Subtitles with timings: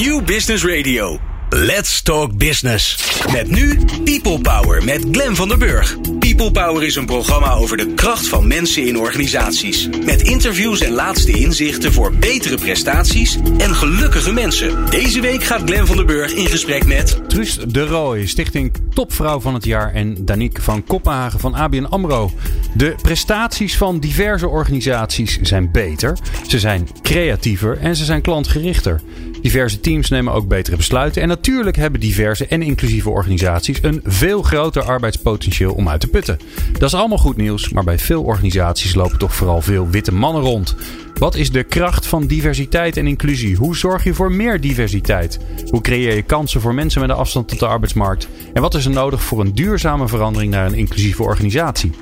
[0.00, 1.18] New Business Radio.
[1.50, 2.96] Let's Talk Business.
[3.32, 5.96] Met nu People Power met Glen van der Burg.
[6.18, 9.88] People Power is een programma over de kracht van mensen in organisaties.
[10.04, 14.90] Met interviews en laatste inzichten voor betere prestaties en gelukkige mensen.
[14.90, 17.28] Deze week gaat Glen van der Burg in gesprek met...
[17.28, 19.92] Truus de Rooij, stichting Topvrouw van het Jaar.
[19.94, 22.30] En Danique van Kopenhagen van ABN AMRO.
[22.74, 26.18] De prestaties van diverse organisaties zijn beter.
[26.48, 29.00] Ze zijn creatiever en ze zijn klantgerichter.
[29.42, 31.22] Diverse teams nemen ook betere besluiten.
[31.22, 36.38] En natuurlijk hebben diverse en inclusieve organisaties een veel groter arbeidspotentieel om uit te putten.
[36.72, 40.42] Dat is allemaal goed nieuws, maar bij veel organisaties lopen toch vooral veel witte mannen
[40.42, 40.76] rond.
[41.14, 43.56] Wat is de kracht van diversiteit en inclusie?
[43.56, 45.38] Hoe zorg je voor meer diversiteit?
[45.70, 48.28] Hoe creëer je kansen voor mensen met een afstand tot de arbeidsmarkt?
[48.52, 51.92] En wat is er nodig voor een duurzame verandering naar een inclusieve organisatie?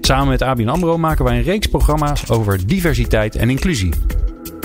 [0.00, 3.90] Samen met ABN AMRO maken wij een reeks programma's over diversiteit en inclusie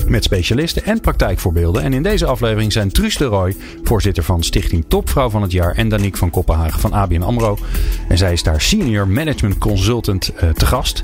[0.07, 1.83] met specialisten en praktijkvoorbeelden.
[1.83, 5.75] En in deze aflevering zijn Truus de Roy, voorzitter van Stichting Topvrouw van het Jaar,
[5.75, 7.57] en Danique van Kopenhagen van ABN AMRO.
[8.07, 11.03] En zij is daar senior management consultant uh, te gast.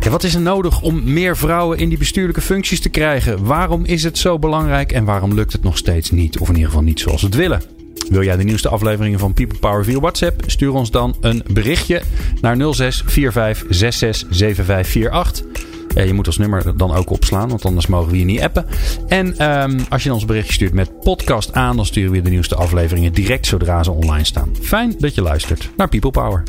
[0.00, 3.44] En wat is er nodig om meer vrouwen in die bestuurlijke functies te krijgen?
[3.44, 6.38] Waarom is het zo belangrijk en waarom lukt het nog steeds niet?
[6.38, 7.62] Of in ieder geval niet zoals we het willen?
[8.08, 10.42] Wil jij de nieuwste afleveringen van People Power via WhatsApp?
[10.46, 12.02] Stuur ons dan een berichtje
[12.40, 15.71] naar 06 45 66 7548.
[15.94, 18.66] Uh, je moet ons nummer dan ook opslaan, want anders mogen we je niet appen.
[19.08, 22.54] En um, als je ons berichtje stuurt met podcast aan, dan sturen we de nieuwste
[22.54, 24.56] afleveringen direct zodra ze online staan.
[24.60, 26.42] Fijn dat je luistert naar People Power.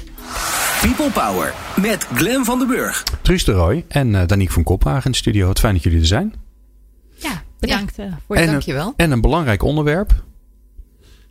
[0.81, 3.03] People Power met Glen van den Burg.
[3.21, 5.49] Truus de Roy en uh, Danique van Kophagen in de studio.
[5.49, 6.33] Het fijn dat jullie er zijn.
[7.15, 8.93] Ja, bedankt uh, voor het dankjewel.
[8.97, 10.23] En een belangrijk onderwerp.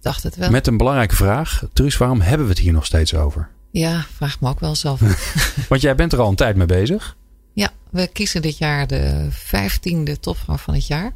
[0.01, 0.51] Dacht het wel.
[0.51, 1.65] Met een belangrijke vraag.
[1.73, 3.49] Truus, waarom hebben we het hier nog steeds over?
[3.71, 5.01] Ja, vraag me ook wel zelf.
[5.69, 7.17] Want jij bent er al een tijd mee bezig.
[7.93, 11.13] We kiezen dit jaar de vijftiende topvrouw van het jaar.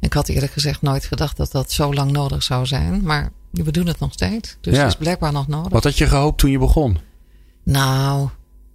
[0.00, 3.02] Ik had eerlijk gezegd nooit gedacht dat dat zo lang nodig zou zijn.
[3.02, 4.56] Maar we doen het nog steeds.
[4.60, 4.80] Dus ja.
[4.80, 5.72] het is blijkbaar nog nodig.
[5.72, 6.98] Wat had je gehoopt toen je begon?
[7.64, 8.28] Nou,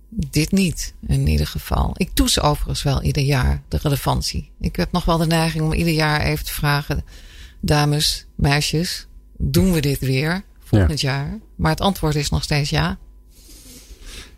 [0.10, 1.94] dit niet in ieder geval.
[1.98, 4.52] Ik toets overigens wel ieder jaar de relevantie.
[4.60, 7.04] Ik heb nog wel de neiging om ieder jaar even te vragen...
[7.60, 9.08] dames, meisjes,
[9.38, 11.12] doen we dit weer volgend ja.
[11.12, 11.40] jaar?
[11.56, 12.98] Maar het antwoord is nog steeds ja.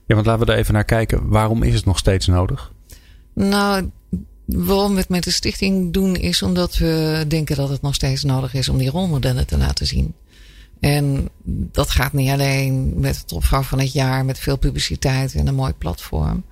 [0.06, 1.28] Ja, want laten we er even naar kijken.
[1.30, 2.76] Waarom is het nog steeds nodig?
[3.38, 3.90] Nou,
[4.46, 8.24] waarom we het met de stichting doen is omdat we denken dat het nog steeds
[8.24, 10.14] nodig is om die rolmodellen te laten zien.
[10.80, 15.48] En dat gaat niet alleen met de topvrouw van het jaar, met veel publiciteit en
[15.48, 16.44] een mooi platform.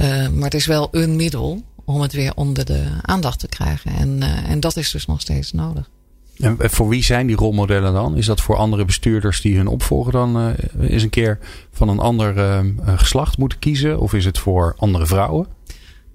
[0.00, 3.90] Uh, maar het is wel een middel om het weer onder de aandacht te krijgen.
[3.90, 5.90] En, uh, en dat is dus nog steeds nodig.
[6.38, 8.16] En voor wie zijn die rolmodellen dan?
[8.16, 11.38] Is dat voor andere bestuurders die hun opvolger dan uh, eens een keer
[11.72, 14.00] van een ander geslacht moeten kiezen?
[14.00, 15.55] Of is het voor andere vrouwen?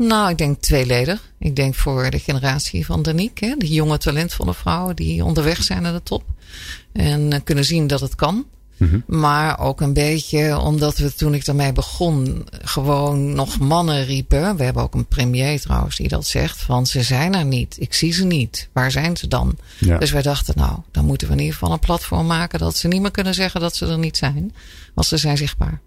[0.08, 1.32] Nou, ik denk tweeledig.
[1.40, 5.82] Ik denk voor de generatie van Danique, hè, die jonge talentvolle vrouwen die onderweg zijn
[5.82, 6.24] naar de top.
[6.94, 8.46] En kunnen zien dat het kan.
[8.78, 9.04] Mm-hmm.
[9.08, 14.56] Maar ook een beetje omdat we toen ik daarmee begon gewoon nog mannen riepen.
[14.56, 16.62] We hebben ook een premier trouwens die dat zegt.
[16.62, 17.76] Van ze zijn er niet.
[17.80, 18.70] Ik zie ze niet.
[18.74, 19.58] Waar zijn ze dan?
[19.78, 19.98] Ja.
[19.98, 22.60] Dus wij dachten nou, dan moeten we in ieder geval een platform maken.
[22.60, 24.54] Dat ze niet meer kunnen zeggen dat ze er niet zijn.
[24.94, 25.82] Want ze zijn zichtbaar.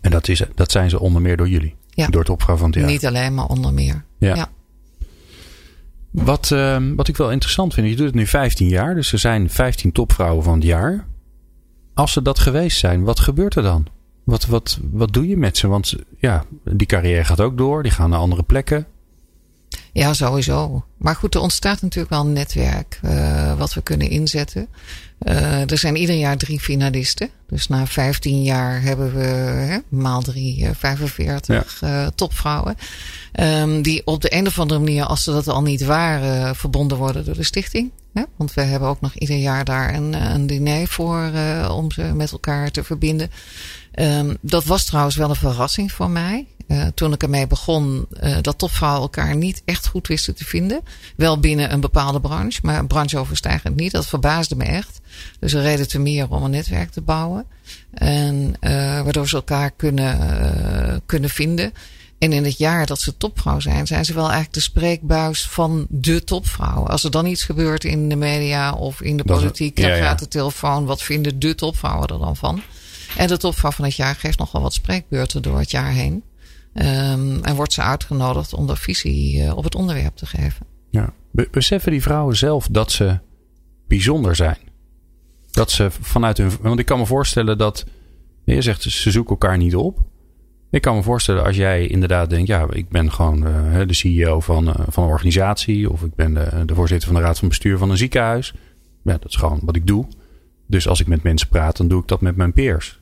[0.00, 1.78] En dat, is, dat zijn ze onder meer door jullie?
[2.00, 2.08] Ja.
[2.08, 2.86] Door het van het jaar?
[2.86, 4.04] Niet alleen, maar onder meer.
[4.18, 4.34] Ja.
[4.34, 4.48] ja.
[6.10, 8.94] Wat, uh, wat ik wel interessant vind, je doet het nu 15 jaar.
[8.94, 11.06] Dus er zijn 15 topvrouwen van het jaar
[12.00, 13.86] als ze dat geweest zijn, wat gebeurt er dan?
[14.24, 15.68] Wat, wat, wat doe je met ze?
[15.68, 18.86] Want ja, die carrière gaat ook door, die gaan naar andere plekken.
[19.92, 20.84] Ja, sowieso.
[20.96, 24.68] Maar goed, er ontstaat natuurlijk wel een netwerk uh, wat we kunnen inzetten.
[25.22, 27.28] Uh, er zijn ieder jaar drie finalisten.
[27.48, 32.04] Dus na 15 jaar hebben we hè, maal drie, 45 ja.
[32.04, 32.76] uh, topvrouwen.
[33.40, 36.98] Um, die op de een of andere manier, als ze dat al niet waren, verbonden
[36.98, 37.90] worden door de stichting.
[38.36, 41.30] Want we hebben ook nog ieder jaar daar een, een diner voor
[41.70, 43.30] om ze met elkaar te verbinden.
[43.94, 46.46] Um, dat was trouwens wel een verrassing voor mij.
[46.68, 50.80] Uh, toen ik ermee begon, uh, dat topvrouwen elkaar niet echt goed wisten te vinden.
[51.16, 53.92] Wel binnen een bepaalde branche, maar brancheoverstijgend niet.
[53.92, 55.00] Dat verbaasde me echt.
[55.38, 57.46] Dus er reden te meer om een netwerk te bouwen.
[57.90, 58.54] En
[59.04, 61.72] waardoor ze elkaar kunnen, kunnen vinden.
[62.18, 65.86] En in het jaar dat ze topvrouw zijn, zijn ze wel eigenlijk de spreekbuis van
[65.88, 66.86] de topvrouw.
[66.86, 70.02] Als er dan iets gebeurt in de media of in de politiek, dan ja, ja.
[70.02, 70.84] gaat de telefoon.
[70.84, 72.62] Wat vinden de topvrouwen er dan van?
[73.16, 76.22] En de topvrouw van het jaar geeft nogal wat spreekbeurten door het jaar heen.
[76.74, 80.66] Um, en wordt ze uitgenodigd om de visie uh, op het onderwerp te geven.
[80.90, 81.12] Ja.
[81.30, 83.18] Be beseffen die vrouwen zelf dat ze
[83.88, 84.58] bijzonder zijn?
[85.50, 86.50] Dat ze vanuit hun.
[86.60, 87.84] Want ik kan me voorstellen dat.
[88.44, 89.98] Je zegt ze zoeken elkaar niet op.
[90.70, 94.40] Ik kan me voorstellen als jij inderdaad denkt, ja, ik ben gewoon uh, de CEO
[94.40, 97.48] van, uh, van een organisatie of ik ben de, de, voorzitter van de raad van
[97.48, 98.54] bestuur van een ziekenhuis.
[99.04, 100.06] Ja, dat is gewoon wat ik doe.
[100.66, 102.99] Dus als ik met mensen praat, dan doe ik dat met mijn peers.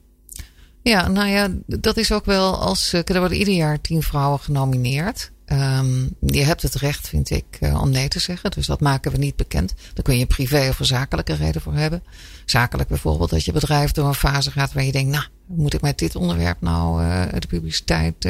[0.88, 2.92] Ja, nou ja, dat is ook wel als.
[2.92, 5.30] Er worden ieder jaar tien vrouwen genomineerd.
[5.46, 8.50] Um, je hebt het recht, vind ik, uh, om nee te zeggen.
[8.50, 9.74] Dus dat maken we niet bekend.
[9.94, 12.02] Daar kun je privé of een zakelijke reden voor hebben.
[12.44, 15.80] Zakelijk bijvoorbeeld dat je bedrijf door een fase gaat waar je denkt, nou, moet ik
[15.80, 18.28] met dit onderwerp nou uh, de publiciteit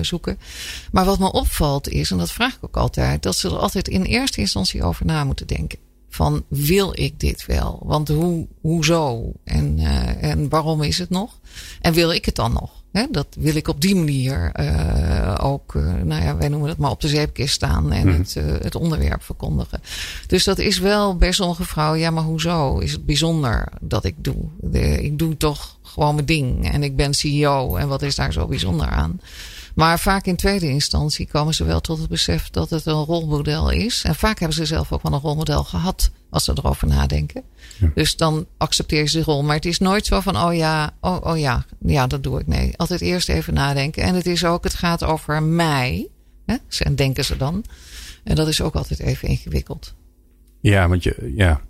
[0.00, 0.38] zoeken?
[0.92, 3.88] Maar wat me opvalt is, en dat vraag ik ook altijd, dat ze er altijd
[3.88, 5.78] in eerste instantie over na moeten denken.
[6.16, 7.82] Van wil ik dit wel?
[7.84, 9.32] Want hoe, hoezo?
[9.44, 9.78] En,
[10.20, 11.38] en waarom is het nog?
[11.80, 12.84] En wil ik het dan nog?
[13.10, 16.90] Dat wil ik op die manier uh, ook, uh, nou ja, wij noemen het maar
[16.90, 18.14] op de zeepkist staan en mm.
[18.14, 19.80] het, uh, het onderwerp verkondigen.
[20.26, 22.78] Dus dat is wel bij sommige vrouwen, ja, maar hoezo?
[22.78, 24.48] Is het bijzonder dat ik doe?
[24.60, 28.32] De, ik doe toch gewoon mijn ding en ik ben CEO en wat is daar
[28.32, 29.20] zo bijzonder aan?
[29.74, 33.70] Maar vaak in tweede instantie komen ze wel tot het besef dat het een rolmodel
[33.70, 34.02] is.
[34.04, 37.42] En vaak hebben ze zelf ook wel een rolmodel gehad als ze erover nadenken.
[37.94, 39.42] Dus dan accepteer je de rol.
[39.42, 42.46] Maar het is nooit zo van, oh ja, oh, oh ja, ja, dat doe ik.
[42.46, 44.02] Nee, altijd eerst even nadenken.
[44.02, 46.08] En het is ook, het gaat over mij.
[46.46, 46.56] Hè?
[46.78, 47.64] En denken ze dan.
[48.24, 49.94] En dat is ook altijd even ingewikkeld.
[50.60, 51.60] Ja, want je, ja.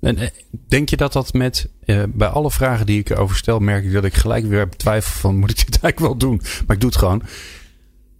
[0.00, 0.28] En eh,
[0.68, 3.92] denk je dat dat met, uh, bij alle vragen die ik erover stel, merk ik
[3.92, 6.40] dat ik gelijk weer betwijfel van, moet ik dit eigenlijk wel doen?
[6.66, 7.22] Maar ik doe het gewoon.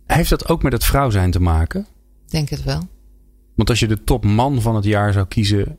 [0.06, 1.86] Heeft dat ook met het vrouw zijn te maken?
[2.26, 2.88] Denk het wel.
[3.56, 5.78] Want als je de topman van het jaar zou kiezen,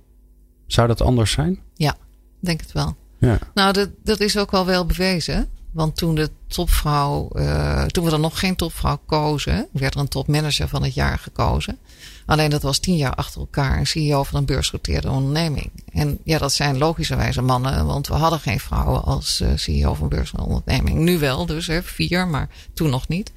[0.65, 1.59] zou dat anders zijn?
[1.73, 1.95] Ja,
[2.39, 2.95] denk het wel.
[3.17, 3.39] Ja.
[3.53, 5.47] Nou, dat, dat is ook al wel bewezen.
[5.71, 10.07] Want toen de topvrouw, uh, toen we dan nog geen topvrouw kozen, werd er een
[10.07, 11.77] topmanager van het jaar gekozen.
[12.25, 15.71] Alleen dat was tien jaar achter elkaar een CEO van een beursgenoteerde onderneming.
[15.93, 20.09] En ja, dat zijn logischerwijze mannen, want we hadden geen vrouwen als uh, CEO van
[20.09, 21.05] beursgenoteerde onderneming.
[21.05, 23.31] Nu wel, dus vier, maar toen nog niet.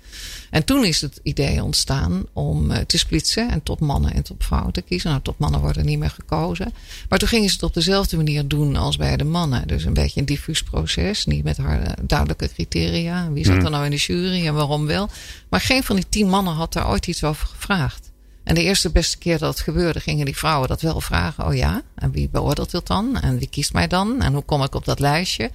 [0.51, 4.45] En toen is het idee ontstaan om uh, te splitsen en tot mannen en tot
[4.45, 5.11] vrouwen te kiezen.
[5.11, 6.73] Nou, tot mannen worden niet meer gekozen.
[7.09, 9.69] Maar toen gingen ze het op dezelfde manier doen als bij de mannen.
[9.69, 13.00] Dus een beetje een diffuus proces, niet met harde, duidelijke criteria.
[13.33, 13.65] Wie zat mm.
[13.65, 15.09] er nou in de jury en waarom wel?
[15.49, 18.11] Maar geen van die tien mannen had daar ooit iets over gevraagd.
[18.45, 21.47] En de eerste beste keer dat het gebeurde, gingen die vrouwen dat wel vragen.
[21.47, 23.21] Oh ja, en wie beoordeelt het dan?
[23.21, 24.23] En wie kiest mij dan?
[24.23, 25.51] En hoe kom ik op dat lijstje?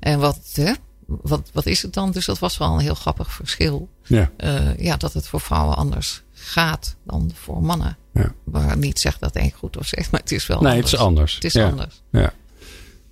[0.00, 0.72] En wat, hè,
[1.06, 2.10] wat, wat is het dan?
[2.10, 3.88] Dus dat was wel een heel grappig verschil.
[4.04, 4.30] Ja.
[4.38, 7.96] Uh, ja, dat het voor vrouwen anders gaat dan voor mannen.
[8.12, 8.34] Ja.
[8.44, 10.90] Waar niet zegt dat één goed of slecht, maar het is wel nee, anders.
[10.90, 11.34] het is anders.
[11.34, 12.02] Het is anders.
[12.10, 12.32] Ja.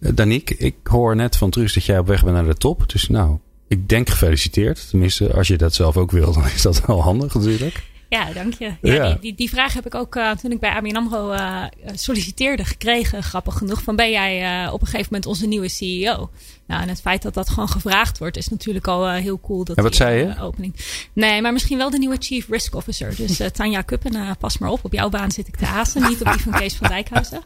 [0.00, 2.88] Uh, Danique, ik hoor net van Truus dat jij op weg bent naar de top.
[2.90, 3.38] Dus nou,
[3.68, 4.88] ik denk gefeliciteerd.
[4.90, 7.82] Tenminste, als je dat zelf ook wil, dan is dat wel handig natuurlijk.
[8.08, 8.72] Ja, dank je.
[8.80, 11.64] Ja, Die, die, die, vraag heb ik ook uh, toen ik bij ABN AMRO uh,
[11.94, 13.22] solliciteerde gekregen.
[13.22, 13.82] Grappig genoeg.
[13.82, 16.30] Van ben jij uh, op een gegeven moment onze nieuwe CEO?
[16.66, 19.64] Nou, en het feit dat dat gewoon gevraagd wordt is natuurlijk al heel cool.
[19.64, 20.40] Dat en wat zei je?
[20.40, 20.74] Opening.
[21.12, 23.16] Nee, maar misschien wel de nieuwe Chief Risk Officer.
[23.16, 24.84] Dus Tanja Kuppen, pas maar op.
[24.84, 26.02] Op jouw baan zit ik te haasten.
[26.02, 27.42] niet op die van Kees van Dijkhuizen.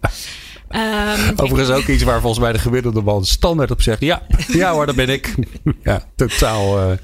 [0.71, 4.01] Um, Overigens ook iets waar volgens mij de gemiddelde man standaard op zegt.
[4.01, 5.35] Ja, ja hoor, dat ben ik.
[5.83, 6.99] ja, totaal...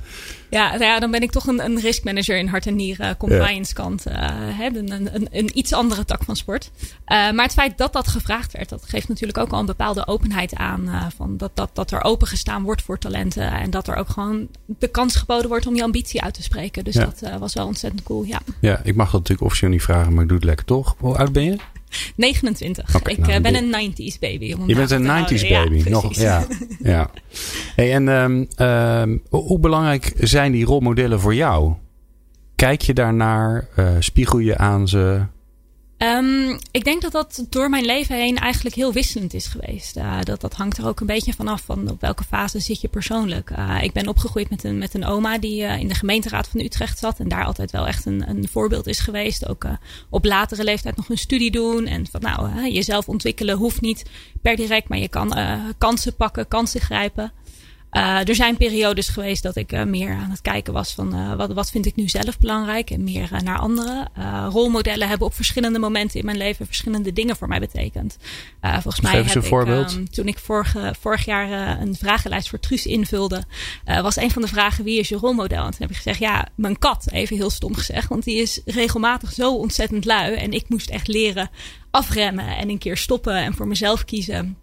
[0.51, 3.17] Ja, nou ja, dan ben ik toch een, een risk manager in hart en nieren,
[3.17, 4.07] compliance kant.
[4.09, 6.71] Uh, een, een, een, iets andere tak van sport.
[6.81, 10.07] Uh, maar het feit dat dat gevraagd werd, dat geeft natuurlijk ook al een bepaalde
[10.07, 10.83] openheid aan.
[10.85, 13.53] Uh, van dat, dat, dat er opengestaan wordt voor talenten.
[13.53, 16.85] En dat er ook gewoon de kans geboden wordt om je ambitie uit te spreken.
[16.85, 17.05] Dus ja.
[17.05, 18.41] dat was wel ontzettend cool, ja.
[18.61, 20.95] Ja, ik mag dat natuurlijk officieel niet vragen, maar ik doe het lekker toch.
[20.99, 21.57] Hoe oud ben je?
[22.17, 22.95] 29.
[22.97, 24.55] Okay, ik nou, ben een 90s baby.
[24.67, 25.77] je bent een 90s baby.
[25.77, 26.47] Ja, Nog, ja,
[26.83, 27.11] ja.
[27.77, 31.73] Hey, en um, um, hoe belangrijk zijn die rolmodellen voor jou?
[32.55, 33.69] Kijk je daarnaar?
[33.79, 35.23] Uh, spiegel je aan ze?
[35.99, 39.97] Um, ik denk dat dat door mijn leven heen eigenlijk heel wisselend is geweest.
[39.97, 42.89] Uh, dat, dat hangt er ook een beetje vanaf van op welke fase zit je
[42.89, 43.51] persoonlijk.
[43.51, 46.61] Uh, ik ben opgegroeid met een, met een oma die uh, in de gemeenteraad van
[46.61, 47.19] Utrecht zat.
[47.19, 49.49] En daar altijd wel echt een, een voorbeeld is geweest.
[49.49, 49.67] Ook
[50.11, 51.87] op latere leeftijd nog een studie doen.
[51.87, 54.05] En van nou, jezelf ontwikkelen hoeft niet
[54.43, 54.89] per direct.
[54.89, 55.35] Maar je kan
[55.79, 57.33] kansen pakken, kansen grijpen.
[57.93, 61.35] Uh, er zijn periodes geweest dat ik uh, meer aan het kijken was van uh,
[61.35, 64.11] wat, wat vind ik nu zelf belangrijk en meer naar anderen.
[64.51, 68.17] rolmodellen hebben op verschillende momenten in mijn leven verschillende dingen voor mij betekend.
[68.61, 73.43] volgens mij heb ik, um, toen ik vorige, vorig jaar een vragenlijst voor Truus invulde,
[73.85, 75.65] was een van de vragen wie is je rolmodel?
[75.65, 78.61] En toen heb ik gezegd ja, mijn kat, even heel stom gezegd, want die is
[78.65, 81.51] regelmatig zo ontzettend lui en ik moest echt leren
[81.91, 84.57] afremmen en een keer stoppen en voor mezelf kiezen.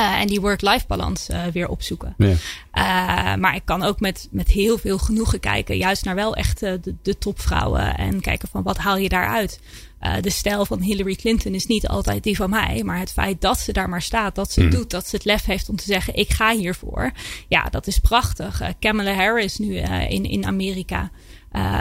[0.00, 2.14] En die work-life balans weer opzoeken.
[2.18, 3.36] Ja.
[3.36, 6.94] maar ik kan ook met, met heel veel genoegen kijken, juist naar wel echt de,
[7.02, 7.96] de topvrouwen.
[7.96, 9.60] En kijken van wat haal je daaruit.
[10.00, 12.82] Uh, de stijl van Hillary Clinton is niet altijd die van mij.
[12.84, 15.24] Maar het feit dat ze daar maar staat, dat ze het doet, dat ze het
[15.24, 17.12] lef heeft om te zeggen: ik ga hiervoor.
[17.48, 18.62] Ja, dat is prachtig.
[18.62, 21.10] Uh, Kamala Harris nu uh, in, in Amerika.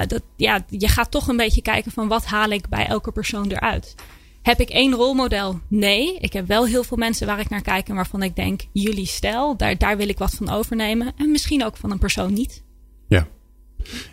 [0.08, 3.52] dat, ja, je gaat toch een beetje kijken van wat haal ik bij elke persoon
[3.52, 3.96] eruit.
[4.42, 5.60] Heb ik één rolmodel?
[5.68, 6.18] Nee.
[6.20, 9.06] Ik heb wel heel veel mensen waar ik naar kijk en waarvan ik denk: jullie
[9.06, 11.14] stijl, daar, daar wil ik wat van overnemen.
[11.18, 12.64] En misschien ook van een persoon niet.
[13.08, 13.28] Ja,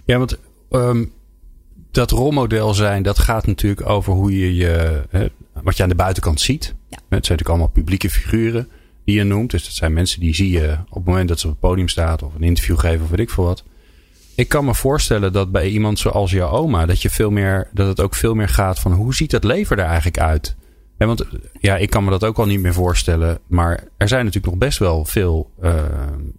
[0.04, 0.38] ja want
[0.71, 1.12] um,
[1.90, 5.26] dat rolmodel zijn, dat gaat natuurlijk over hoe je je, hè,
[5.62, 6.64] wat je aan de buitenkant ziet.
[6.64, 6.73] Ja.
[6.88, 8.68] Het zijn natuurlijk allemaal publieke figuren
[9.04, 9.50] die je noemt.
[9.50, 11.88] Dus dat zijn mensen die zie je op het moment dat ze op het podium
[11.88, 13.64] staat of een interview geven of weet ik veel wat.
[14.36, 17.86] Ik kan me voorstellen dat bij iemand zoals jouw oma, dat je veel meer, dat
[17.86, 20.56] het ook veel meer gaat van hoe ziet het leven er eigenlijk uit?
[20.98, 21.24] En want
[21.60, 23.38] ja, ik kan me dat ook al niet meer voorstellen.
[23.46, 25.72] Maar er zijn natuurlijk nog best wel veel uh,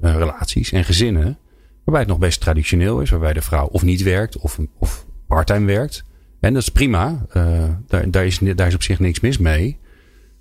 [0.01, 1.37] relaties en gezinnen.
[1.83, 3.09] Waarbij het nog best traditioneel is.
[3.09, 6.03] Waarbij de vrouw of niet werkt of, of parttime werkt.
[6.39, 7.25] En dat is prima.
[7.33, 9.79] Uh, daar, daar, is, daar is op zich niks mis mee.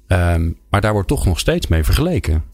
[0.09, 2.45] Um, maar daar wordt toch nog steeds mee vergeleken.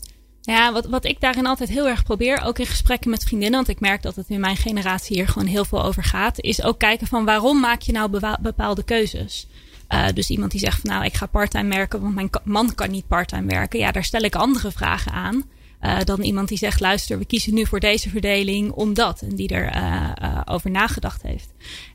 [0.44, 3.68] Ja, wat, wat ik daarin altijd heel erg probeer, ook in gesprekken met vriendinnen, want
[3.68, 6.78] ik merk dat het in mijn generatie hier gewoon heel veel over gaat, is ook
[6.78, 9.46] kijken van waarom maak je nou bepaalde keuzes.
[9.88, 12.90] Uh, dus iemand die zegt van nou, ik ga parttime werken, want mijn man kan
[12.90, 13.78] niet parttime werken.
[13.78, 15.44] Ja, daar stel ik andere vragen aan.
[15.82, 19.20] Uh, dan iemand die zegt: luister, we kiezen nu voor deze verdeling omdat.
[19.20, 21.48] En die er uh, over nagedacht heeft.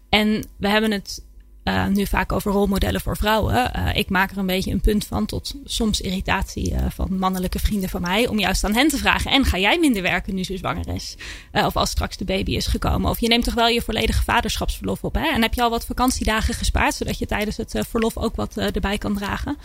[0.09, 1.23] En we hebben het
[1.67, 3.71] uh, nu vaak over rolmodellen voor vrouwen.
[3.75, 7.59] Uh, ik maak er een beetje een punt van, tot soms irritatie uh, van mannelijke
[7.59, 10.43] vrienden van mij, om juist aan hen te vragen: en ga jij minder werken nu
[10.43, 11.15] ze zwanger is?
[11.51, 13.09] of als straks de baby is gekomen?
[13.09, 15.13] Of je neemt toch wel je volledige vaderschapsverlof op?
[15.13, 15.27] Hè?
[15.27, 18.97] En heb je al wat vakantiedagen gespaard, zodat je tijdens het verlof ook wat erbij
[18.97, 19.57] kan dragen?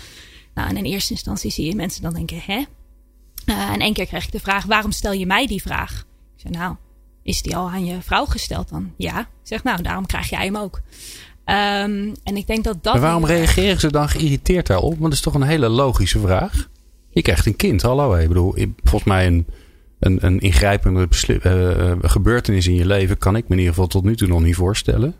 [0.54, 2.62] Nou, en in eerste instantie zie je mensen dan denken: hè?
[3.44, 6.06] en één keer krijg ik de vraag: waarom stel je mij die vraag?
[6.37, 6.76] Ik zeg: nou
[7.23, 8.92] is die al aan je vrouw gesteld dan?
[8.97, 9.21] Ja.
[9.21, 10.80] Ik zeg, nou, daarom krijg jij hem ook.
[11.52, 12.92] Um, en ik denk dat dat.
[12.92, 14.90] Maar waarom reageren ze dan geïrriteerd daarop?
[14.90, 16.68] Want dat is toch een hele logische vraag.
[17.11, 18.14] Je krijgt een kind, hallo.
[18.14, 19.47] Ik bedoel, volgens mij een,
[19.99, 24.04] een, een ingrijpende uh, gebeurtenis in je leven kan ik me in ieder geval tot
[24.04, 25.14] nu toe nog niet voorstellen.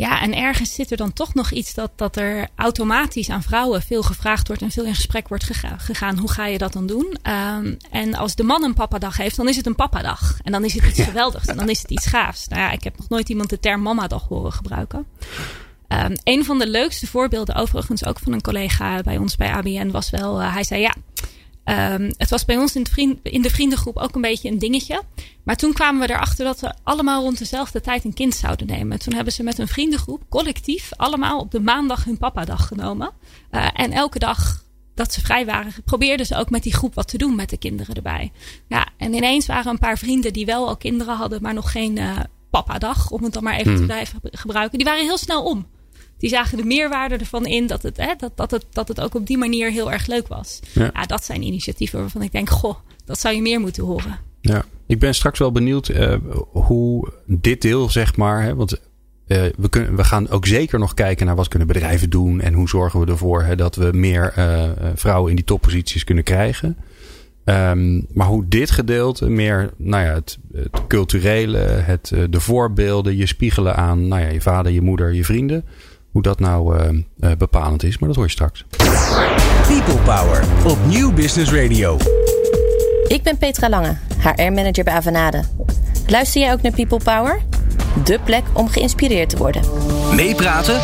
[0.00, 3.82] Ja, en ergens zit er dan toch nog iets dat, dat er automatisch aan vrouwen
[3.82, 6.18] veel gevraagd wordt en veel in gesprek wordt gegaan.
[6.18, 7.16] Hoe ga je dat dan doen?
[7.56, 10.38] Um, en als de man een papadag heeft, dan is het een papadag.
[10.42, 12.48] En dan is het iets geweldigs en dan is het iets gaafs.
[12.48, 15.06] Nou ja, ik heb nog nooit iemand de term mamadag horen gebruiken.
[15.88, 19.90] Um, een van de leukste voorbeelden, overigens ook van een collega bij ons bij ABN,
[19.90, 20.94] was wel: uh, hij zei ja.
[21.64, 25.02] Um, het was bij ons in, vriend, in, de vriendengroep ook een beetje een dingetje.
[25.44, 28.98] Maar toen kwamen we erachter dat we allemaal rond dezelfde tijd een kind zouden nemen.
[28.98, 33.10] Toen hebben ze met een vriendengroep collectief allemaal op de maandag hun papadag genomen.
[33.50, 34.64] Uh, en elke dag
[34.94, 37.58] dat ze vrij waren, probeerden ze ook met die groep wat te doen met de
[37.58, 38.32] kinderen erbij.
[38.68, 41.96] Ja, en ineens waren een paar vrienden die wel al kinderen hadden, maar nog geen
[41.96, 42.18] uh,
[42.50, 43.86] papadag, om het dan maar even te hmm.
[43.86, 44.78] blijven gebruiken.
[44.78, 45.66] Die waren heel snel om
[46.20, 49.14] die zagen de meerwaarde ervan in dat het, hè, dat, dat, het, dat het ook
[49.14, 50.60] op die manier heel erg leuk was.
[50.72, 50.90] Ja.
[50.94, 51.06] ja.
[51.06, 52.74] dat zijn initiatieven waarvan ik denk, goh,
[53.04, 54.18] dat zou je meer moeten horen.
[54.40, 56.14] Ja, ik ben straks wel benieuwd uh,
[56.52, 58.78] hoe dit deel, zeg maar, hè, want uh,
[59.56, 62.68] we, kunnen, we gaan ook zeker nog kijken naar wat kunnen bedrijven doen en hoe
[62.68, 66.76] zorgen we ervoor hè, dat we meer uh, vrouwen in die topposities kunnen krijgen.
[67.44, 73.26] Um, maar hoe dit gedeelte meer, nou ja, het, het culturele, het, de voorbeelden, je
[73.26, 75.64] spiegelen aan, nou ja, je vader, je moeder, je vrienden.
[76.10, 78.64] Hoe dat nou uh, uh, bepalend is, maar dat hoor je straks.
[79.66, 81.96] People Power op Nieuw Business Radio.
[83.06, 85.42] Ik ben Petra Lange, HR-manager bij Avanade.
[86.06, 87.42] Luister jij ook naar People Power?
[88.04, 89.62] De plek om geïnspireerd te worden.
[90.14, 90.74] Meepraten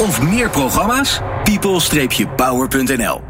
[0.00, 1.20] of meer programma's?
[1.44, 3.20] people-power.nl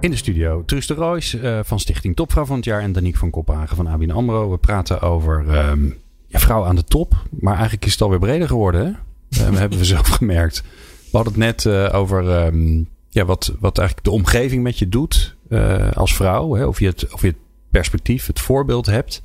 [0.00, 3.18] in de studio Truus de Roos uh, van Stichting Topvrouw van het jaar en Danique
[3.18, 4.50] van Kophagen van ABN AMRO.
[4.50, 5.96] We praten over um,
[6.26, 8.86] ja, vrouw aan de top, maar eigenlijk is het alweer breder geworden.
[8.86, 8.92] Hè?
[9.30, 10.62] Uh, hebben we zelf gemerkt.
[11.10, 14.88] We hadden het net uh, over um, ja, wat, wat eigenlijk de omgeving met je
[14.88, 16.54] doet uh, als vrouw.
[16.54, 16.64] Hè?
[16.66, 17.36] Of, je het, of je het
[17.70, 19.22] perspectief, het voorbeeld hebt.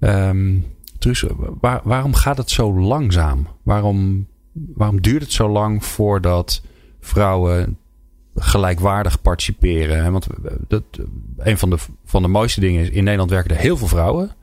[0.00, 0.64] Um,
[0.98, 1.24] dus
[1.60, 3.46] waar, waarom gaat het zo langzaam?
[3.62, 6.62] Waarom, waarom duurt het zo lang voordat
[7.00, 7.78] vrouwen
[8.34, 10.12] gelijkwaardig participeren?
[10.12, 10.26] Want
[10.68, 10.82] dat,
[11.36, 14.34] een van de, van de mooiste dingen is, in Nederland werken er heel veel vrouwen.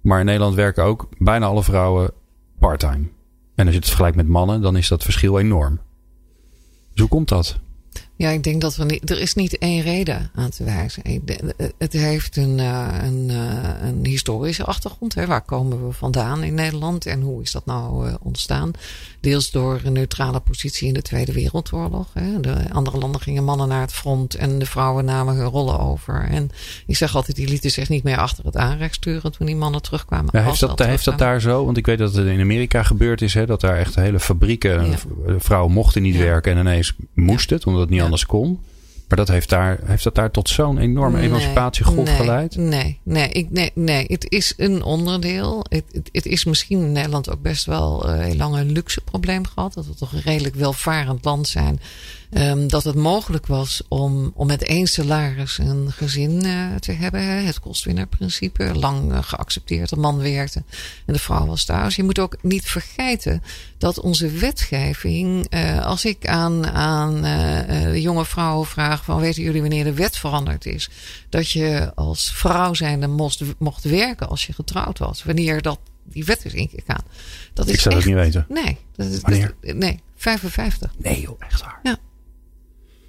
[0.00, 2.10] Maar in Nederland werken ook bijna alle vrouwen
[2.58, 3.04] parttime.
[3.54, 5.80] En als je het vergelijkt met mannen, dan is dat verschil enorm.
[6.90, 7.58] Dus hoe komt dat?
[8.22, 11.02] Ja, ik denk dat we niet, er is niet één reden aan te wijzen.
[11.78, 15.14] Het heeft een, eh, een, eh, een historische achtergrond.
[15.14, 15.26] Hè.
[15.26, 18.70] Waar komen we vandaan in Nederland en hoe is dat nou eh, ontstaan?
[19.20, 22.08] Deels door een neutrale positie in de Tweede Wereldoorlog.
[22.12, 22.40] Hè.
[22.40, 26.28] De andere landen gingen mannen naar het front en de vrouwen namen hun rollen over.
[26.30, 26.50] En
[26.86, 29.82] ik zeg altijd, die lieten zich niet meer achter het aanrecht sturen toen die mannen
[29.82, 30.28] terugkwamen.
[30.32, 31.64] Ja, heeft, dat, heeft dat daar zo?
[31.64, 33.34] Want ik weet dat het in Amerika gebeurd is.
[33.34, 34.94] Hè, dat daar echt hele fabrieken,
[35.38, 38.60] vrouwen mochten niet werken en ineens moest het, omdat het niet anders kon.
[39.12, 42.56] Maar dat heeft, daar, heeft dat daar tot zo'n enorme nee, emancipatiegolf nee, geleid?
[42.56, 45.64] Nee, nee, ik, nee, nee, het is een onderdeel.
[45.68, 49.00] Het, het, het, is misschien in Nederland ook best wel uh, heel lang een luxe
[49.00, 49.74] probleem gehad.
[49.74, 51.80] Dat we toch een redelijk welvarend land zijn.
[52.34, 57.44] Um, dat het mogelijk was om, om met één salaris een gezin uh, te hebben.
[57.44, 58.74] Het kostwinnerprincipe.
[58.74, 59.88] Lang uh, geaccepteerd.
[59.88, 60.62] De man werkte
[61.06, 61.96] en de vrouw was thuis.
[61.96, 63.42] Je moet ook niet vergeten
[63.78, 65.54] dat onze wetgeving.
[65.54, 67.22] Uh, als ik aan, aan
[67.92, 70.90] de jonge vrouwen vraag: van weten jullie wanneer de wet veranderd is?
[71.28, 75.24] Dat je als vrouw zijnde mocht, mocht werken als je getrouwd was.
[75.24, 77.04] Wanneer dat die wet is ingegaan.
[77.54, 78.46] Dat is ik zou echt, het niet weten.
[78.48, 78.78] Nee.
[78.96, 79.54] Dat is, Wanneer?
[79.60, 80.90] Dat, nee, 55.
[80.96, 81.80] Nee joh, echt waar.
[81.82, 81.98] Ja.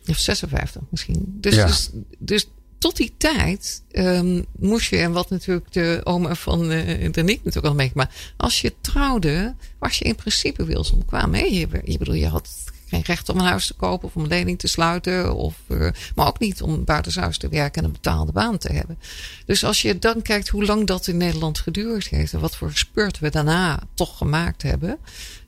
[0.08, 1.38] Of 56 misschien.
[1.40, 1.66] Dus, Ja.
[1.66, 7.12] dus, dus tot die tijd um, moest je, en wat natuurlijk de oma van uh,
[7.12, 8.34] de Nick natuurlijk al meegemaakt.
[8.38, 11.34] Als je trouwde, was je in principe wilsonbekwaam.
[11.34, 11.42] Hè?
[11.42, 12.50] Je, je bedoel, je had
[12.94, 15.36] geen recht om een huis te kopen of om een lening te sluiten.
[15.36, 19.00] Of, uh, maar ook niet om buitenshuis te werken en een betaalde baan te hebben.
[19.46, 22.34] Dus als je dan kijkt hoe lang dat in Nederland geduurd heeft.
[22.34, 24.98] En wat voor spurt we daarna toch gemaakt hebben.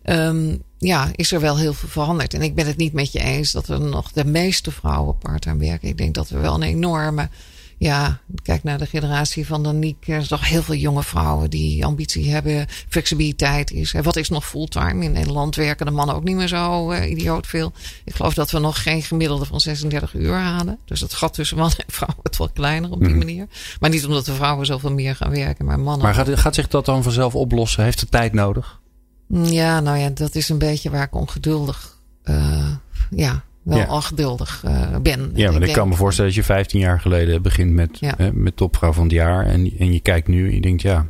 [0.03, 2.33] Um, ja, is er wel heel veel veranderd.
[2.33, 5.57] En ik ben het niet met je eens dat er nog de meeste vrouwen parttime
[5.65, 5.87] werken.
[5.87, 7.29] Ik denk dat we wel een enorme.
[7.77, 9.97] Ja, kijk naar de generatie van Daniek.
[10.07, 12.65] Er zijn toch heel veel jonge vrouwen die ambitie hebben.
[12.89, 13.91] Flexibiliteit is.
[13.91, 15.03] Wat is nog fulltime?
[15.03, 17.71] In Nederland werken de mannen ook niet meer zo uh, idioot veel.
[18.05, 20.77] Ik geloof dat we nog geen gemiddelde van 36 uur halen.
[20.85, 23.17] Dus het gat tussen mannen en vrouwen wordt wel kleiner op die Mhm.
[23.17, 23.47] manier.
[23.79, 26.05] Maar niet omdat de vrouwen zoveel meer gaan werken, maar mannen.
[26.05, 27.83] Maar gaat, gaat zich dat dan vanzelf oplossen?
[27.83, 28.79] Heeft het tijd nodig?
[29.27, 32.72] Ja, nou ja, dat is een beetje waar ik ongeduldig, uh,
[33.10, 33.88] ja, wel Ja.
[33.94, 35.32] ongeduldig uh, ben.
[35.36, 38.17] Ja, maar ik, kan me voorstellen dat je 15 jaar geleden begint met, Ja.
[38.17, 39.46] eh, met topvrouw van het jaar.
[39.46, 41.05] En, en je kijkt nu en je denkt, ja,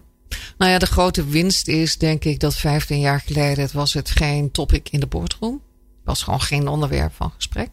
[0.57, 4.09] Nou ja, de grote winst is denk ik dat 15 jaar geleden het was het
[4.09, 5.61] geen topic in de boardroom.
[6.05, 7.69] Was gewoon geen onderwerp van gesprek.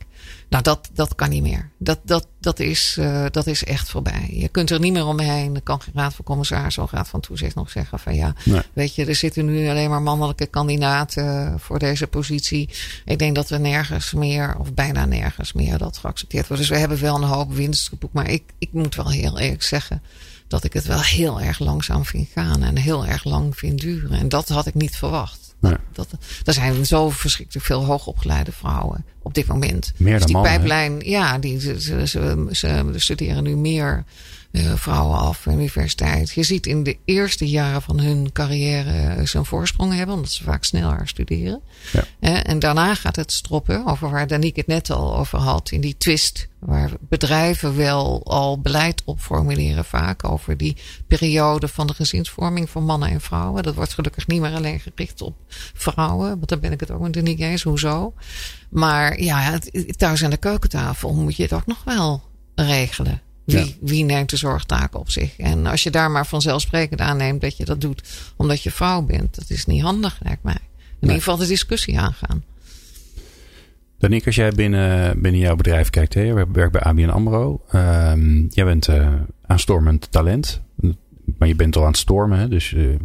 [0.49, 1.71] Nou, dat, dat kan niet meer.
[1.79, 4.29] Dat, dat, dat, is, uh, dat is echt voorbij.
[4.31, 5.53] Je kunt er niet meer omheen.
[5.53, 8.61] Dan kan geen raad van commissarissen of raad van toezicht nog zeggen van ja, Nee.
[8.73, 12.69] weet je, er zitten nu alleen maar mannelijke kandidaten voor deze positie.
[13.05, 16.63] Ik denk dat we nergens meer, of bijna nergens meer, dat geaccepteerd wordt.
[16.63, 18.15] Dus we hebben wel een hoop winst geboekt.
[18.15, 20.03] Maar ik, ik moet wel heel eerlijk zeggen
[20.49, 24.19] dat ik het wel heel erg langzaam vind gaan en heel erg lang vind duren.
[24.19, 25.42] En dat had ik niet verwacht.
[25.63, 25.77] Nee.
[25.93, 26.09] Dat,
[26.45, 29.93] er zijn zo verschrikkelijk veel hoogopgeleide vrouwen op dit moment.
[29.97, 32.07] Meer dan dus die mannen, pijplijn, ja, die, ze,
[32.53, 34.05] ze studeren nu meer
[34.53, 36.31] vrouwen af aan de universiteit.
[36.31, 40.43] Je ziet in de eerste jaren van hun carrière ze een voorsprong hebben, omdat ze
[40.43, 41.61] vaak sneller studeren.
[41.93, 42.05] Ja.
[42.21, 45.81] Eh, en daarna gaat het stroppen, over waar Danique het net al over had, in
[45.81, 46.49] die twist.
[46.59, 52.83] Waar bedrijven wel al beleid op formuleren, vaak over die periode van de gezinsvorming voor
[52.83, 53.63] mannen en vrouwen.
[53.63, 55.35] Dat wordt gelukkig niet meer alleen gericht op
[55.75, 58.15] vrouwen, want daar ben ik het ook met Danique eens, hoezo.
[58.71, 59.59] Maar ja,
[59.97, 62.23] thuis aan de keukentafel moet je het ook nog wel
[62.55, 63.21] regelen.
[63.45, 63.73] Wie, ja.
[63.81, 65.39] wie, neemt de zorgtaken op zich?
[65.39, 68.03] En als je daar maar vanzelfsprekend aanneemt dat je dat doet
[68.37, 70.55] omdat je vrouw bent, dat is niet handig, lijkt mij.
[70.55, 71.17] In nee.
[71.17, 72.45] ieder geval de discussie aangaan.
[73.99, 77.61] Danique, als jij binnen, binnen jouw bedrijf kijkt, hè, je werkt bij ABN AMRO.
[77.75, 79.09] Um, jij bent uh,
[79.47, 80.61] aanstormend talent.
[81.39, 82.99] Maar je bent al aan het stormen, hè, dus uh, dat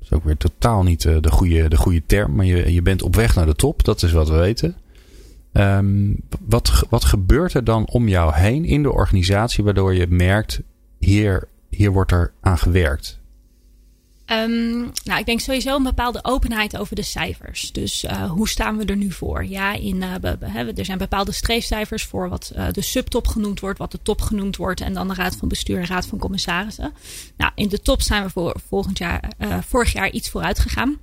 [0.00, 2.34] is ook weer totaal niet uh, de, goede, de goede term.
[2.34, 4.76] Maar je, je bent op weg naar de top, dat is wat we weten.
[5.58, 10.60] Um, wat, wat gebeurt er dan om jou heen in de organisatie waardoor je merkt,
[10.98, 13.18] hier, hier wordt er aan gewerkt?
[14.26, 17.72] Um, nou, ik denk sowieso een bepaalde openheid over de cijfers.
[17.72, 19.44] Dus uh, hoe staan we er nu voor?
[19.44, 23.92] Ja, in, uh, er zijn bepaalde streefcijfers voor wat uh, de subtop genoemd wordt, wat
[23.92, 26.92] de top genoemd wordt en dan de raad van bestuur en raad van commissarissen.
[27.36, 29.32] Nou, in de top zijn we voor volgend jaar,
[29.66, 30.98] vorig jaar iets vooruit gegaan.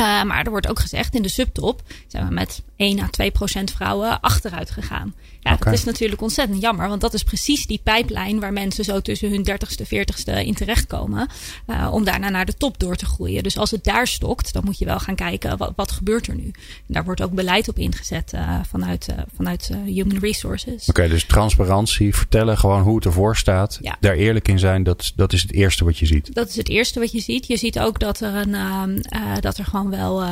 [0.00, 3.30] Uh, maar er wordt ook gezegd, in de subtop zijn we met 1 à 2
[3.30, 5.14] procent vrouwen achteruit gegaan.
[5.40, 5.72] Ja, okay.
[5.72, 9.30] dat is natuurlijk ontzettend jammer, want dat is precies die pijplijn waar mensen zo tussen
[9.30, 11.28] hun 30ste, 40ste in terechtkomen.
[11.66, 13.42] Uh, om daarna naar de top door te groeien.
[13.42, 16.34] Dus als het daar stokt, dan moet je wel gaan kijken wat, wat gebeurt er
[16.34, 16.44] nu.
[16.44, 16.52] En
[16.86, 20.80] daar wordt ook beleid op ingezet uh, vanuit, vanuit Human Resources.
[20.80, 23.78] Oké, okay, dus transparantie, vertellen gewoon hoe het ervoor staat.
[23.82, 23.96] Ja.
[24.00, 26.34] Daar eerlijk in zijn, dat, dat is het eerste wat je ziet.
[26.34, 27.46] Dat is het eerste wat je ziet.
[27.46, 29.04] Je ziet ook dat er, een,
[29.40, 30.24] dat er gewoon wel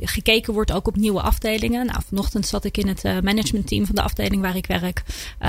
[0.00, 1.86] gekeken wordt ook op nieuwe afdelingen.
[1.86, 5.02] Nou, vanochtend zat ik in het managementteam van de afdeling waar ik werk.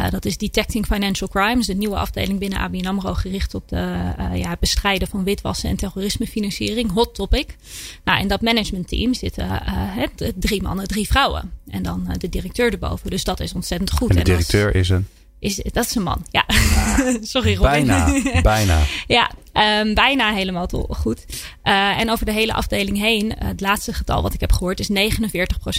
[0.10, 4.50] dat is Detecting Financial Crimes, de nieuwe afdeling binnen ABN AMRO gericht op de ja,
[4.50, 6.92] het bestrijden van witwassen en terrorismefinanciering.
[6.92, 7.56] Hot topic.
[8.04, 11.52] Nou, in dat managementteam zitten het, drie mannen, drie vrouwen.
[11.70, 13.10] En dan de directeur erboven.
[13.10, 14.10] Dus dat is ontzettend goed.
[14.10, 15.08] En de directeur is een?
[15.44, 16.46] Is, dat is een man, ja.
[17.22, 17.86] Sorry Robin.
[17.86, 18.80] Bijna, bijna.
[19.08, 21.26] ja, um, bijna helemaal goed.
[21.64, 24.90] Uh, en over de hele afdeling heen, het laatste getal wat ik heb gehoord is
[24.90, 24.94] 49%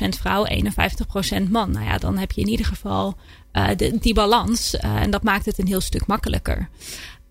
[0.08, 1.70] vrouw, 51% man.
[1.70, 3.18] Nou ja, dan heb je in ieder geval
[3.52, 4.76] uh, de, die balans.
[4.76, 6.68] En dat maakt het een heel stuk makkelijker.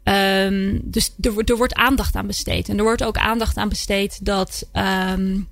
[0.04, 2.70] Um, dus er, wordt aandacht aan besteed.
[2.70, 4.70] En er wordt ook aandacht aan besteed dat...
[4.74, 5.52] Um,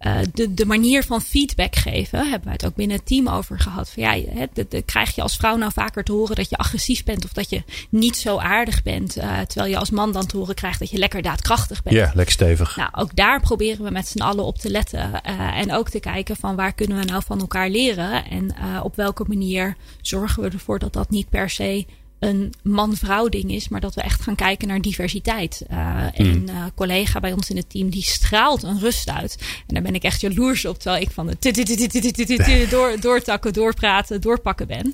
[0.00, 3.58] uh, de, de manier van feedback geven, hebben wij het ook binnen het team over
[3.60, 3.90] gehad.
[3.90, 6.56] Van ja, he, de, de, krijg je als vrouw nou vaker te horen dat je
[6.56, 9.16] agressief bent of dat je niet zo aardig bent.
[9.16, 11.96] Uh, terwijl je als man dan te horen krijgt dat je lekker daadkrachtig bent.
[11.96, 12.76] Ja, lekker stevig.
[12.76, 15.10] Nou, ook daar proberen we met z'n allen op te letten.
[15.26, 18.24] Uh, en ook te kijken van waar kunnen we nou van elkaar leren.
[18.24, 21.86] En op welke manier zorgen we ervoor dat dat niet per se
[22.20, 25.64] een man-vrouw ding is, maar dat we echt gaan kijken naar diversiteit.
[25.70, 29.36] Uh, Een uh, collega bij ons in het team die straalt een rust uit.
[29.66, 34.66] En daar ben ik echt jaloers op, terwijl ik van de door, doortakken, doorpraten, doorpakken
[34.66, 34.86] ben.
[34.86, 34.92] Um,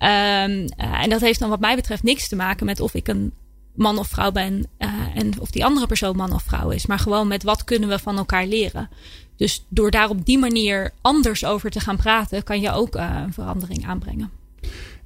[0.00, 3.32] uh, en dat heeft dan wat mij betreft niks te maken met of ik een
[3.74, 4.64] man of vrouw ben
[5.14, 7.98] en of die andere persoon man of vrouw is, maar gewoon met wat kunnen we
[7.98, 8.90] van elkaar leren.
[9.36, 13.32] Dus door daar op die manier anders over te gaan praten, kan je ook een
[13.32, 14.30] verandering aanbrengen.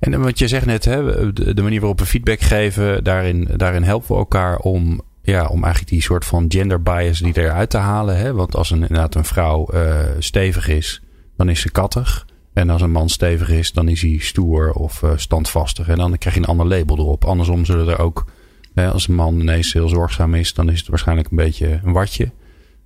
[0.02, 4.08] En wat je zegt net, hè, de manier waarop we feedback geven, daarin, daarin helpen
[4.08, 8.16] we elkaar om, ja, om eigenlijk die soort van gender bias die eruit te halen.
[8.16, 8.32] Hè?
[8.32, 11.02] Want als een, inderdaad een vrouw uh, stevig is,
[11.36, 12.26] dan is ze kattig.
[12.52, 15.88] En als een man stevig is, dan is hij stoer of uh, standvastig.
[15.88, 17.24] En dan krijg je een ander label erop.
[17.24, 18.26] Andersom zullen er ook,
[18.74, 21.92] hè, als een man ineens heel zorgzaam is, dan is het waarschijnlijk een beetje een
[21.92, 22.30] watje.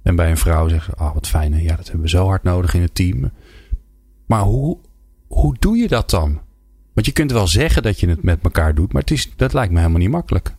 [0.02, 2.42] En bij een vrouw zeggen ze, ah, wat fijn, ja, dat hebben we zo hard
[2.42, 3.30] nodig in het team.
[4.26, 4.78] Maar hoe,
[5.26, 6.44] hoe doe je dat dan?
[6.96, 9.52] Want je kunt wel zeggen dat je het met elkaar doet, maar het is, dat
[9.52, 10.54] lijkt me helemaal niet makkelijk.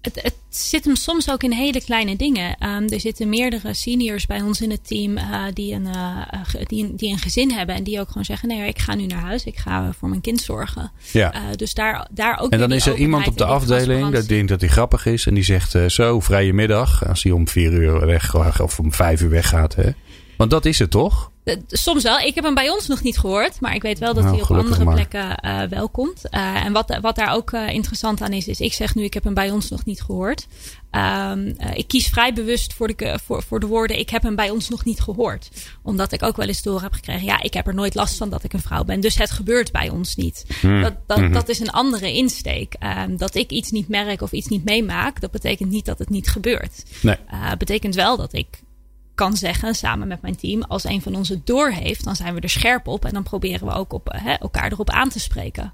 [0.00, 2.50] Het, het zit hem soms ook in hele kleine dingen.
[2.50, 6.22] Um, er zitten meerdere seniors bij ons in het team uh, die, een, uh,
[6.66, 7.74] die, die een gezin hebben.
[7.74, 9.44] En die ook gewoon zeggen: nee, ik ga nu naar huis.
[9.44, 10.90] Ik ga voor mijn kind zorgen.
[11.12, 11.34] Ja.
[11.34, 12.50] Uh, dus daar, daar ook.
[12.50, 15.26] En dan is er iemand op de afdeling dat denkt dat hij grappig is.
[15.26, 17.08] En die zegt: Zo, vrije middag.
[17.08, 19.74] Als hij om vier uur weg of om vijf uur weggaat.
[19.74, 19.90] Hè?
[20.36, 21.32] Want dat is het toch?
[21.44, 22.18] Eh, soms wel.
[22.18, 23.60] Ik heb hem bij ons nog niet gehoord.
[23.60, 26.22] Maar ik weet wel dat nou, hij op andere plekken uh, wel komt.
[26.30, 29.14] Uh, en wat, wat daar ook uh, interessant aan is, is ik zeg nu, ik
[29.14, 30.46] heb hem bij ons nog niet gehoord.
[31.30, 34.50] Um, ik kies vrij bewust voor de, voor, voor de woorden, ik heb hem bij
[34.50, 35.48] ons nog niet gehoord.
[35.82, 38.30] Omdat ik ook wel eens door heb gekregen, ja, ik heb er nooit last van
[38.30, 39.00] dat ik een vrouw ben.
[39.00, 40.44] Dus het gebeurt bij ons niet.
[40.60, 40.82] Hmm.
[40.82, 41.32] Dat, dat, hmm.
[41.32, 42.74] dat is een andere insteek.
[43.06, 46.08] Um, dat ik iets niet merk of iets niet meemaak, dat betekent niet dat het
[46.08, 46.82] niet gebeurt.
[47.02, 47.16] Nee.
[47.58, 48.62] betekent wel dat ik
[49.14, 52.34] kan zeggen samen met mijn team, als een van ons het door heeft, dan zijn
[52.34, 55.20] we er scherp op en dan proberen we ook op, hè, elkaar erop aan te
[55.20, 55.72] spreken.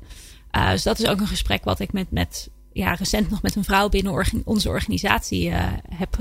[0.52, 3.56] Uh, dus dat is ook een gesprek wat ik met, met ja, recent nog met
[3.56, 6.16] een vrouw binnen onze organisatie uh, heb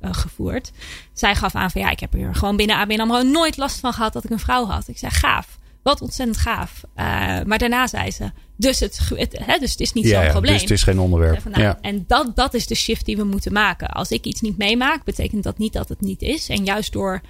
[0.00, 0.72] gevoerd.
[1.12, 3.92] Zij gaf aan van ja, ik heb er gewoon binnen ABN AMRO nooit last van
[3.92, 4.88] gehad dat ik een vrouw had.
[4.88, 5.57] Ik zei gaaf.
[5.88, 6.82] Wat ontzettend gaaf.
[6.96, 7.04] Uh,
[7.44, 10.30] maar daarna zei ze, dus het, het, hè, dus het is niet ja, zo'n ja,
[10.30, 10.52] probleem.
[10.52, 11.44] Dus het is geen onderwerp.
[11.44, 11.78] Nou, ja.
[11.80, 13.88] En dat, dat is de shift die we moeten maken.
[13.88, 16.48] Als ik iets niet meemaak, betekent dat niet dat het niet is.
[16.48, 17.20] En juist door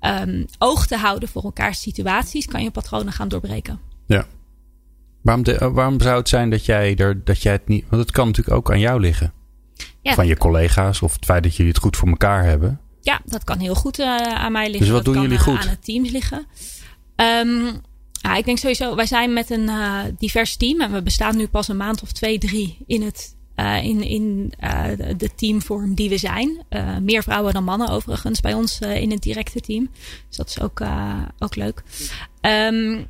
[0.00, 3.80] um, oog te houden voor elkaars situaties, kan je patronen gaan doorbreken.
[4.06, 4.26] Ja.
[5.22, 7.84] Waarom, de, waarom zou het zijn dat jij, er, dat jij het niet.
[7.88, 9.32] Want het kan natuurlijk ook aan jou liggen.
[10.00, 10.14] Ja.
[10.14, 12.80] Van je collega's of het feit dat jullie het goed voor elkaar hebben.
[13.00, 14.80] Ja, dat kan heel goed uh, aan mij liggen.
[14.80, 15.60] Dus wat dat doen kan, jullie goed?
[15.60, 16.46] aan het team liggen.
[17.16, 17.80] Um,
[18.24, 21.48] ja, ik denk sowieso, wij zijn met een uh, divers team en we bestaan nu
[21.48, 24.84] pas een maand of twee, drie in het uh, in, in uh,
[25.16, 26.64] de teamvorm die we zijn.
[26.70, 29.90] Uh, meer vrouwen dan mannen overigens bij ons in het directe team.
[30.28, 30.82] Dus dat is ook,
[31.38, 31.82] ook leuk.
[32.40, 33.06] Um,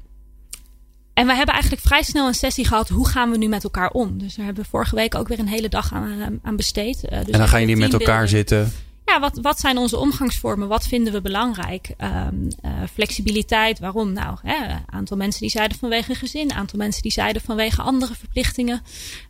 [1.14, 2.88] en we hebben eigenlijk vrij snel een sessie gehad.
[2.88, 4.18] Hoe gaan we nu met elkaar om?
[4.18, 7.00] Dus daar hebben we vorige week ook weer een hele dag aan, aan besteed.
[7.00, 8.72] dus en dan gaan jullie met elkaar zitten?
[9.14, 10.68] Ja, wat, wat zijn onze omgangsvormen?
[10.68, 11.94] Wat vinden we belangrijk?
[11.98, 14.12] Um, uh, flexibiliteit, waarom?
[14.12, 17.82] Nou, een aantal mensen die zeiden vanwege een gezin, een aantal mensen die zeiden vanwege
[17.82, 18.82] andere verplichtingen.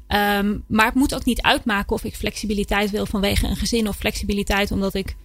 [0.09, 3.97] Um, maar het moet ook niet uitmaken of ik flexibiliteit wil vanwege een gezin of
[3.97, 5.16] flexibiliteit omdat ik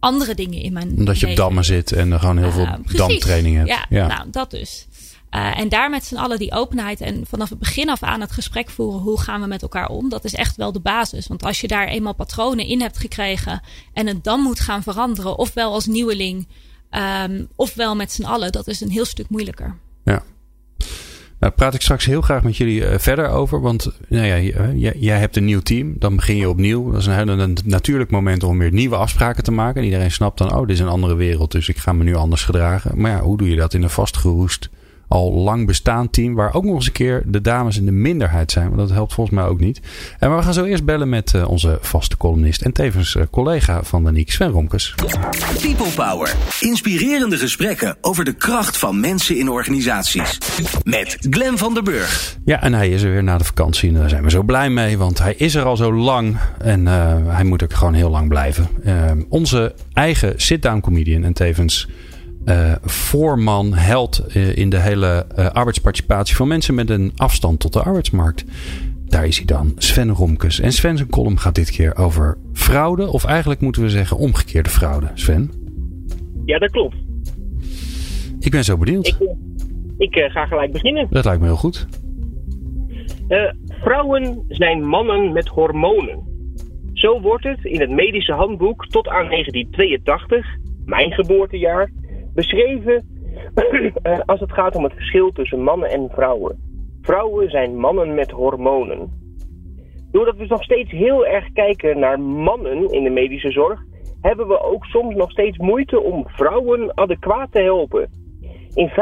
[0.00, 0.88] andere dingen in mijn.
[0.96, 3.68] Omdat je op dammen zit en er gewoon heel veel uh, damtraining hebt.
[3.68, 4.86] Ja, ja, nou, dat dus.
[5.30, 8.32] Uh, en daar met z'n allen die openheid en vanaf het begin af aan het
[8.32, 9.00] gesprek voeren.
[9.00, 10.08] Hoe gaan we met elkaar om?
[10.08, 11.26] Dat is echt wel de basis.
[11.26, 13.60] Want als je daar eenmaal patronen in hebt gekregen
[13.92, 16.48] en het dan moet gaan veranderen, ofwel als nieuweling,
[16.90, 19.76] um, ofwel met z'n allen, dat is een heel stuk moeilijker.
[20.04, 20.22] Ja.
[21.38, 23.60] Daar praat ik straks heel graag met jullie uh, verder over.
[23.60, 24.38] Want nou ja,
[24.74, 25.94] jij, jij, hebt een nieuw team.
[25.98, 26.90] Dan begin je opnieuw.
[26.90, 29.80] Dat is een natuurlijk moment om weer nieuwe afspraken te maken.
[29.80, 31.52] En iedereen snapt dan, oh, dit is een andere wereld.
[31.52, 33.00] Dus ik ga me nu anders gedragen.
[33.00, 34.68] Maar ja, hoe doe je dat in een vastgeroest
[35.08, 36.34] al lang bestaand team.
[36.34, 38.66] Waar ook nog eens een keer de dames in de minderheid zijn.
[38.66, 39.80] Want dat helpt volgens mij ook niet.
[40.18, 42.62] En we gaan zo eerst bellen met uh, onze vaste columnist.
[42.62, 44.94] En tevens uh, collega van Danique Sven Romkes.
[45.60, 46.34] People Power.
[46.60, 50.38] Inspirerende gesprekken over de kracht van mensen in organisaties.
[50.84, 52.36] Met Glen van der Burg.
[52.44, 53.88] Ja, en hij is er weer na de vakantie.
[53.88, 54.98] En daar zijn we zo blij mee.
[54.98, 56.36] Want hij is er al zo lang.
[56.58, 58.68] En uh, hij moet ook gewoon heel lang blijven.
[59.28, 61.24] onze eigen sit-down comedian.
[61.24, 61.88] En tevens
[62.44, 67.72] uh, voorman, held uh, in de hele uh, arbeidsparticipatie van mensen met een afstand tot
[67.72, 68.44] de arbeidsmarkt.
[69.06, 70.60] Daar is hij dan, Sven Romkes.
[70.60, 74.70] En Sven zijn column gaat dit keer over fraude, of eigenlijk moeten we zeggen omgekeerde
[74.70, 75.10] fraude.
[75.14, 75.50] Sven?
[76.44, 76.96] Ja, dat klopt.
[78.40, 79.06] Ik ben zo benieuwd.
[79.98, 81.06] Ik, ik ga gelijk beginnen.
[81.10, 81.86] Dat lijkt me heel goed.
[83.80, 86.28] vrouwen zijn mannen met hormonen.
[86.98, 90.46] Zo wordt het in het medische handboek tot aan 1982,
[90.84, 91.90] mijn geboortejaar,
[92.38, 93.06] beschreven
[94.02, 96.58] eh, als het gaat om het verschil tussen mannen en vrouwen.
[97.02, 99.10] Vrouwen zijn mannen met hormonen.
[100.10, 103.80] Doordat we nog steeds heel erg kijken naar mannen in de medische zorg,
[104.20, 108.10] hebben we ook soms nog steeds moeite om vrouwen adequaat te helpen.
[108.74, 108.92] In 25%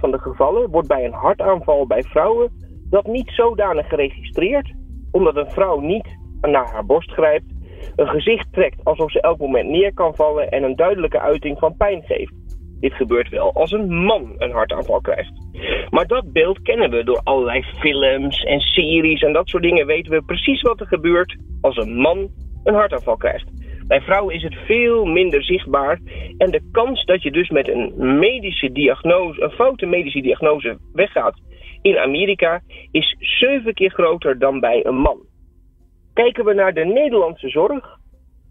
[0.00, 2.50] van de gevallen wordt bij een hartaanval bij vrouwen
[2.90, 4.72] dat niet zodanig geregistreerd,
[5.10, 6.08] omdat een vrouw niet
[6.40, 7.52] naar haar borst grijpt
[7.96, 11.76] een gezicht trekt alsof ze elk moment neer kan vallen en een duidelijke uiting van
[11.76, 12.32] pijn geeft.
[12.80, 15.32] Dit gebeurt wel als een man een hartaanval krijgt.
[15.90, 20.12] Maar dat beeld kennen we door allerlei films en series en dat soort dingen weten
[20.12, 22.28] we precies wat er gebeurt als een man
[22.64, 23.50] een hartaanval krijgt.
[23.86, 26.00] Bij vrouwen is het veel minder zichtbaar
[26.38, 31.40] en de kans dat je dus met een medische diagnose, een foute medische diagnose weggaat
[31.82, 35.27] in Amerika is zeven keer groter dan bij een man.
[36.24, 37.98] Kijken we naar de Nederlandse zorg,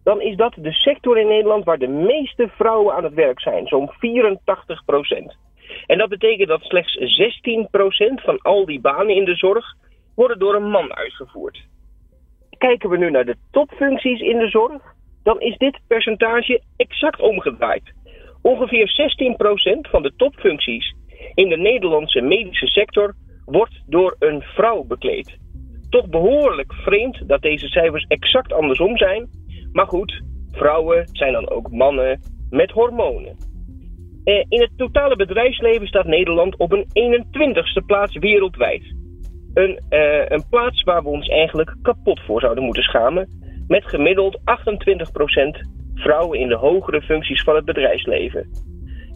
[0.03, 3.67] dan is dat de sector in Nederland waar de meeste vrouwen aan het werk zijn,
[3.67, 5.37] zo'n 84 procent.
[5.85, 9.65] En dat betekent dat slechts 16 procent van al die banen in de zorg
[10.15, 11.65] worden door een man uitgevoerd.
[12.57, 14.81] Kijken we nu naar de topfuncties in de zorg,
[15.23, 17.93] dan is dit percentage exact omgedraaid.
[18.41, 20.95] Ongeveer 16 procent van de topfuncties
[21.33, 23.13] in de Nederlandse medische sector
[23.45, 25.37] wordt door een vrouw bekleed
[25.89, 29.29] toch behoorlijk vreemd dat deze cijfers exact andersom zijn.
[29.71, 30.21] Maar goed,
[30.51, 32.19] vrouwen zijn dan ook mannen
[32.49, 33.35] met hormonen.
[34.23, 38.95] Eh, in het totale bedrijfsleven staat Nederland op een 21ste plaats wereldwijd.
[39.53, 43.27] Een, uh, een plaats waar we ons eigenlijk kapot voor zouden moeten schamen.
[43.67, 48.49] Met gemiddeld 28% vrouwen in de hogere functies van het bedrijfsleven.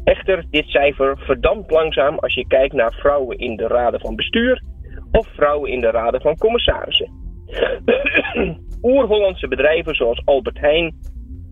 [0.03, 4.61] Echter, dit cijfer verdampt langzaam als je kijkt naar vrouwen in de raden van bestuur
[5.11, 7.09] of vrouwen in de raden van commissarissen.
[8.83, 10.95] Oer-Hollandse bedrijven zoals Albert Heijn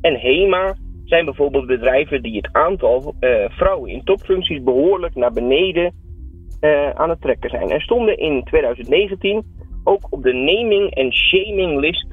[0.02, 5.94] en HEMA zijn bijvoorbeeld bedrijven die het aantal uh, vrouwen in topfuncties behoorlijk naar beneden
[6.62, 7.70] uh, aan het trekken zijn.
[7.70, 9.44] En stonden in 2019
[9.84, 12.08] ook op de naming en shaming list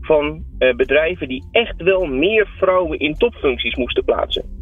[0.00, 4.61] van uh, bedrijven die echt wel meer vrouwen in topfuncties moesten plaatsen.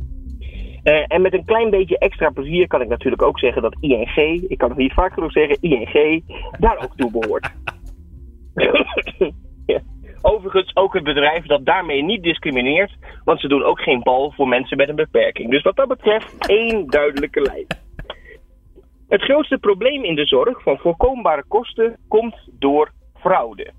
[0.84, 4.16] Uh, en met een klein beetje extra plezier kan ik natuurlijk ook zeggen dat ING,
[4.48, 6.22] ik kan het niet vaak genoeg zeggen, ING
[6.58, 7.50] daar ook toe behoort.
[10.22, 14.48] Overigens ook het bedrijf dat daarmee niet discrimineert, want ze doen ook geen bal voor
[14.48, 15.50] mensen met een beperking.
[15.50, 17.66] Dus wat dat betreft één duidelijke lijn.
[19.08, 23.72] Het grootste probleem in de zorg van voorkombare kosten komt door fraude.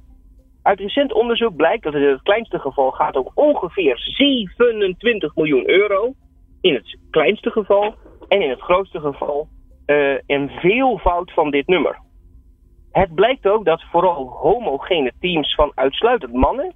[0.61, 5.69] Uit recent onderzoek blijkt dat het in het kleinste geval gaat om ongeveer 27 miljoen
[5.69, 6.13] euro
[6.61, 7.95] in het kleinste geval
[8.27, 9.47] en in het grootste geval
[9.85, 11.99] uh, een veelvoud van dit nummer.
[12.91, 16.73] Het blijkt ook dat vooral homogene teams van uitsluitend mannen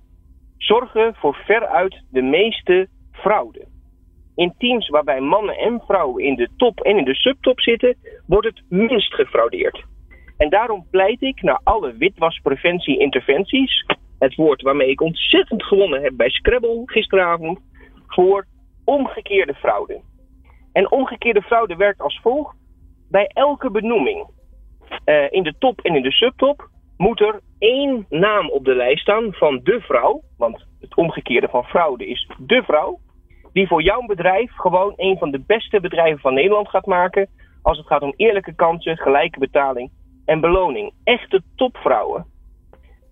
[0.57, 3.67] zorgen voor veruit de meeste fraude.
[4.35, 7.95] In teams waarbij mannen en vrouwen in de top en in de subtop zitten,
[8.27, 9.83] wordt het minst gefraudeerd.
[10.37, 13.85] En daarom pleit ik naar alle witwaspreventie-interventies,
[14.19, 17.59] het woord waarmee ik ontzettend gewonnen heb bij Scrabble gisteravond,
[18.07, 18.45] voor
[18.85, 20.01] omgekeerde fraude.
[20.73, 22.55] En omgekeerde fraude werkt als volgt.
[23.09, 24.27] Bij elke benoeming
[25.05, 29.01] uh, in de top en in de subtop moet er één naam op de lijst
[29.01, 30.21] staan van de vrouw.
[30.37, 32.99] Want het omgekeerde van fraude is de vrouw.
[33.53, 37.29] Die voor jouw bedrijf gewoon een van de beste bedrijven van Nederland gaat maken.
[37.61, 39.91] Als het gaat om eerlijke kansen, gelijke betaling
[40.25, 40.93] en beloning.
[41.03, 42.25] Echte topvrouwen.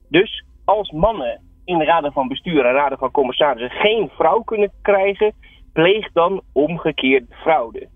[0.09, 4.71] Dus als mannen in de raden van bestuur en raden van commissarissen geen vrouw kunnen
[4.81, 5.33] krijgen,
[5.73, 7.87] pleeg dan omgekeerde fraude.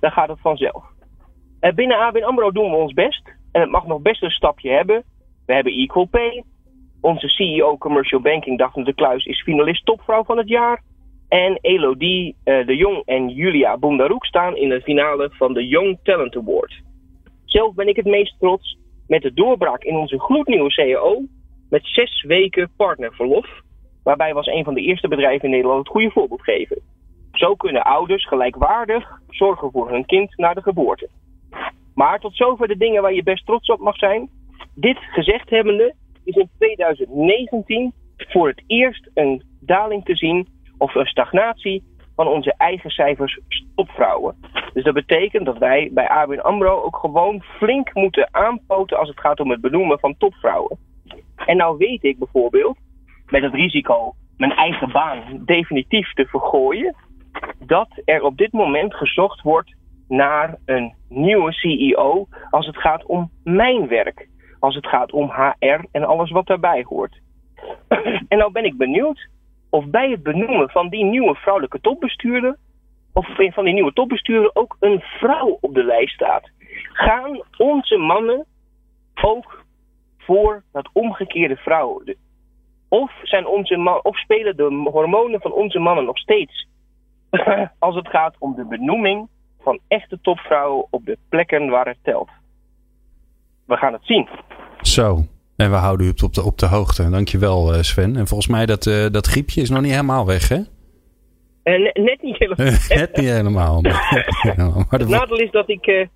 [0.00, 0.84] Dan gaat het vanzelf.
[1.74, 3.32] Binnen ABN AMRO doen we ons best.
[3.52, 5.04] En het mag nog best een stapje hebben.
[5.46, 6.44] We hebben Equal Pay.
[7.00, 10.82] Onze CEO Commercial Banking, Daphne de Kluis, is finalist topvrouw van het jaar.
[11.28, 15.98] En Elodie uh, de Jong en Julia Boendaroek staan in de finale van de Young
[16.02, 16.82] Talent Award.
[17.44, 21.22] Zelf ben ik het meest trots met de doorbraak in onze gloednieuwe CEO
[21.70, 23.46] met zes weken partnerverlof.
[24.02, 26.82] Waarbij we als een van de eerste bedrijven in Nederland het goede voorbeeld geven.
[27.42, 31.08] Zo kunnen ouders gelijkwaardig zorgen voor hun kind na de geboorte.
[31.94, 34.28] Maar tot zover de dingen waar je best trots op mag zijn.
[34.74, 41.06] Dit gezegd hebbende is in 2019 voor het eerst een daling te zien of een
[41.06, 41.82] stagnatie
[42.16, 44.36] van onze eigen cijfers stopvrouwen.
[44.72, 49.20] Dus dat betekent dat wij bij ABN AMRO ook gewoon flink moeten aanpoten als het
[49.20, 50.78] gaat om het benoemen van topvrouwen.
[51.36, 52.78] En nou weet ik bijvoorbeeld,
[53.26, 56.94] met het risico mijn eigen baan definitief te vergooien,
[57.58, 59.74] dat er op dit moment gezocht wordt
[60.08, 64.28] naar een nieuwe CEO als het gaat om mijn werk.
[64.58, 67.20] Als het gaat om HR en alles wat daarbij hoort.
[68.28, 69.28] en nou ben ik benieuwd
[69.70, 72.56] of bij het benoemen van die nieuwe vrouwelijke topbestuurder,
[73.12, 76.50] of van die nieuwe topbestuurder ook een vrouw op de lijst staat.
[76.92, 78.46] Gaan onze mannen
[79.22, 79.64] ook
[80.18, 82.16] voor dat omgekeerde vrouwen?
[82.88, 86.66] Of, zijn onze man, of spelen de hormonen van onze mannen nog steeds
[87.78, 89.28] als het gaat om de benoeming
[89.60, 92.28] van echte topvrouwen op de plekken waar het telt?
[93.64, 94.28] We gaan het zien.
[94.80, 95.22] Zo,
[95.56, 97.10] en we houden u op de, op de hoogte.
[97.10, 98.16] Dankjewel eh, Sven.
[98.16, 100.58] En volgens mij dat, uh, dat griepje is nog niet helemaal weg hè?
[101.64, 102.66] Uh, net niet helemaal.
[102.88, 103.80] net niet helemaal.
[103.80, 104.24] Maar,
[105.00, 106.08] het nadeel is dat ik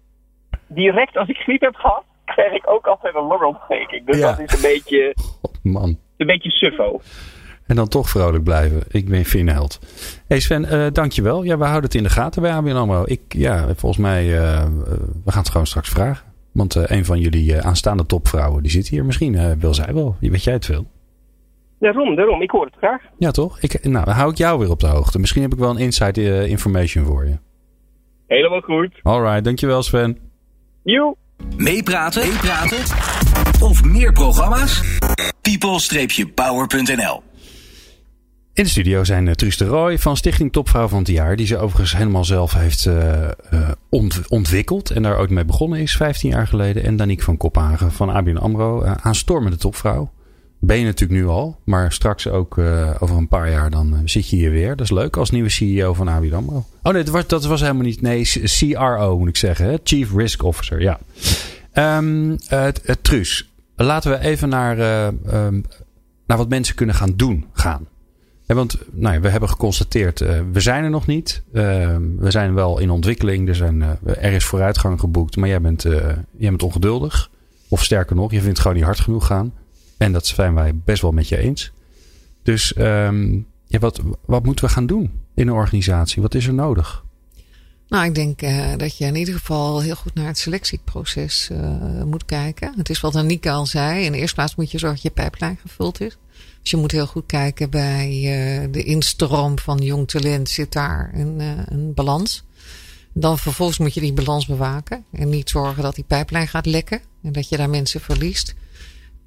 [0.66, 4.06] direct als ik griep heb gehad, krijg ik ook altijd een longontsteking.
[4.06, 5.98] Dus dat is een beetje, God, man.
[6.16, 7.00] een beetje suffo.
[7.66, 8.82] En dan toch vrolijk blijven.
[8.88, 9.80] Ik ben Fien Held.
[10.26, 11.42] Hey Sven, uh, dankjewel.
[11.42, 13.02] Ja, we houden het in de gaten bij ABN AMRO.
[13.06, 14.64] Ik, ja, volgens mij, uh,
[15.24, 16.26] we gaan het gewoon straks vragen.
[16.52, 19.04] Want uh, een van jullie aanstaande topvrouwen, die zit hier.
[19.04, 20.16] Misschien wil zij wel.
[20.20, 20.86] Weet jij het veel?
[21.78, 22.42] Daarom, daarom.
[22.42, 23.02] Ik hoor het graag.
[23.18, 23.60] Ja, toch?
[23.60, 25.18] Ik, nou, dan hou ik jou weer op de hoogte.
[25.18, 27.38] Misschien heb ik wel een inside information voor je.
[28.26, 29.00] Helemaal goed.
[29.02, 30.18] Alright, dankjewel Sven.
[30.82, 31.16] Joe.
[31.56, 32.28] Meepraten?
[32.28, 32.78] Meepraten?
[33.60, 34.98] Of meer programma's?
[35.42, 37.25] people-power.nl
[38.56, 41.36] in de studio zijn uh, Truus de Roy van Stichting Topvrouw van het Jaar.
[41.36, 43.28] Die ze overigens helemaal zelf heeft uh,
[43.88, 44.90] ont ontwikkeld.
[44.90, 46.84] En daar ook mee begonnen is 15 jaar geleden.
[46.84, 48.84] En Danique van Kophagen van ABN AMRO.
[48.84, 50.10] aanstormende topvrouw.
[50.60, 51.58] Ben je natuurlijk nu al.
[51.64, 52.58] Maar straks ook
[52.98, 54.68] over een paar jaar dan zit je hier weer.
[54.68, 56.64] Dat is leuk als nieuwe CEO van ABN AMRO.
[56.82, 58.00] Oh nee, dat was, dat was helemaal niet.
[58.00, 59.66] Nee, CRO moet ik zeggen.
[59.66, 59.76] Hè?
[59.84, 60.98] Chief Risk Officer, ja.
[61.98, 62.36] Um,
[63.02, 65.64] Truus, laten we even naar, um,
[66.26, 67.86] naar wat mensen kunnen gaan doen gaan.
[68.54, 71.42] Want nou ja, we hebben geconstateerd, uh, we zijn er nog niet.
[71.52, 73.48] Uh, we zijn wel in ontwikkeling.
[73.48, 75.36] Er, zijn, uh, er is vooruitgang geboekt.
[75.36, 77.30] Maar jij bent, jij bent ongeduldig.
[77.68, 79.52] Of sterker nog, je vindt het gewoon niet hard genoeg gaan.
[79.96, 81.72] En dat zijn wij best wel met je eens.
[82.42, 86.22] Dus um, ja, wat, wat moeten we gaan doen in een organisatie?
[86.22, 87.04] Wat is er nodig?
[87.88, 88.40] Nou, ik denk
[88.78, 91.50] dat je in ieder geval heel goed naar het selectieproces
[92.04, 92.74] moet kijken.
[92.76, 94.04] Het is wat Annika al zei.
[94.04, 96.18] In de eerste plaats moet je zorgen dat je pijplijn gevuld is.
[96.66, 100.48] Dus je moet heel goed kijken bij uh, de instroom van jong talent.
[100.48, 102.44] Zit daar een, uh, een balans?
[103.12, 105.04] Dan vervolgens moet je die balans bewaken.
[105.12, 107.00] En niet zorgen dat die pijplijn gaat lekken.
[107.22, 108.54] En dat je daar mensen verliest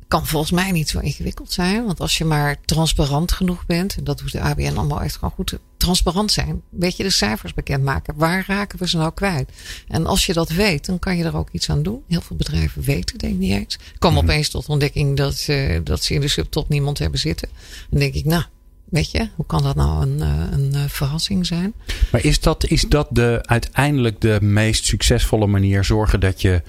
[0.09, 1.85] kan volgens mij niet zo ingewikkeld zijn.
[1.85, 5.31] Want als je maar transparant genoeg bent, en dat doet de ABN allemaal echt gewoon
[5.31, 6.61] goed, transparant zijn.
[6.69, 8.13] Weet je de cijfers bekendmaken.
[8.17, 9.49] Waar raken we ze nou kwijt?
[9.87, 12.03] En als je dat weet, dan kan je er ook iets aan doen.
[12.07, 13.75] Heel veel bedrijven weten denk ik niet eens.
[13.75, 14.23] Ik kwam mhm.
[14.23, 17.49] opeens tot ontdekking dat, uh, dat ze in de subtop niemand hebben zitten.
[17.89, 18.43] Dan denk ik, nou,
[18.89, 21.73] Weet je, hoe kan dat nou een, eh, een, eh, verrassing zijn?
[22.11, 25.83] Maar is dat, is dat de, uiteindelijk de meest succesvolle manier?
[25.83, 26.61] Zorgen dat je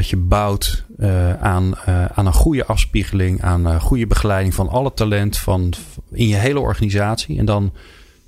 [0.00, 4.68] dat je bouwt uh, aan, uh, aan een goede afspiegeling, aan uh, goede begeleiding van
[4.68, 5.72] alle talent van,
[6.10, 7.38] in je hele organisatie.
[7.38, 7.72] En dan,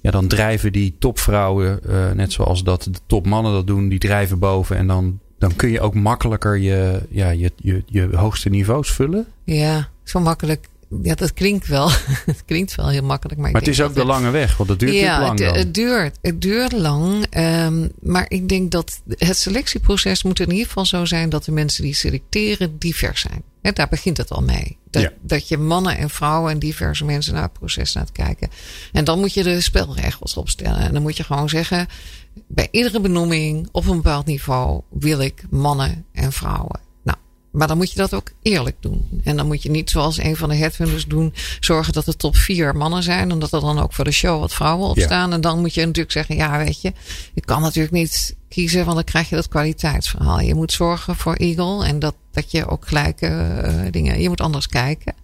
[0.00, 1.80] ja, dan drijven die topvrouwen,
[2.14, 4.76] net zoals dat de topmannen dat doen, die drijven boven.
[4.76, 9.26] En dan, dan kun je ook makkelijker je, ja, je, je, je hoogste niveaus vullen.
[9.44, 10.68] Ja, zo makkelijk
[11.02, 11.90] ja, dat klinkt wel.
[12.32, 13.40] het klinkt wel heel makkelijk.
[13.40, 15.38] Maar, maar het is ook de lange weg, want het duurt ja, lang.
[15.38, 17.36] Het, het, duurt, het duurt lang.
[17.36, 21.52] Um, maar ik denk dat het selectieproces moet in ieder geval zo zijn dat de
[21.52, 23.42] mensen die selecteren divers zijn.
[23.62, 24.78] He, daar begint het al mee.
[24.90, 25.12] Dat, ja.
[25.20, 28.48] dat je mannen en vrouwen en diverse mensen naar het proces laat kijken.
[28.92, 30.80] En dan moet je de spelregels opstellen.
[30.80, 31.86] En dan moet je gewoon zeggen:
[32.48, 36.80] bij iedere benoeming op een bepaald niveau wil ik mannen en vrouwen.
[37.52, 39.20] Maar dan moet je dat ook eerlijk doen.
[39.24, 42.36] En dan moet je niet zoals een van de headhunters doen, zorgen dat de top
[42.36, 43.32] vier mannen zijn.
[43.32, 45.32] Omdat er dan ook voor de show wat vrouwen op staan.
[45.32, 46.92] En dan moet je natuurlijk zeggen, ja weet je,
[47.34, 50.40] je kan natuurlijk niet kiezen, want dan krijg je dat kwaliteitsverhaal.
[50.40, 53.26] Je moet zorgen voor Eagle en dat, dat je ook gelijke
[53.64, 55.14] uh, dingen, je moet anders kijken.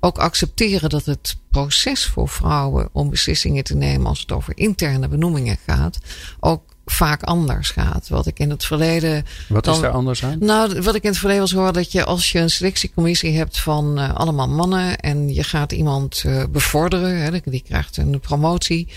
[0.00, 5.08] Ook accepteren dat het proces voor vrouwen om beslissingen te nemen als het over interne
[5.08, 5.98] benoemingen gaat,
[6.40, 8.08] ook vaak anders gaat.
[8.08, 9.24] Wat ik in het verleden.
[9.48, 10.36] Wat is daar anders aan?
[10.40, 13.60] Nou, wat ik in het verleden was hoor, dat je als je een selectiecommissie hebt
[13.60, 18.88] van uh, allemaal mannen en je gaat iemand uh, bevorderen, hè, die krijgt een promotie.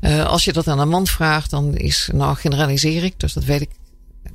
[0.00, 3.44] Uh, als je dat aan een man vraagt, dan is, nou generaliseer ik, dus dat
[3.44, 3.70] weet ik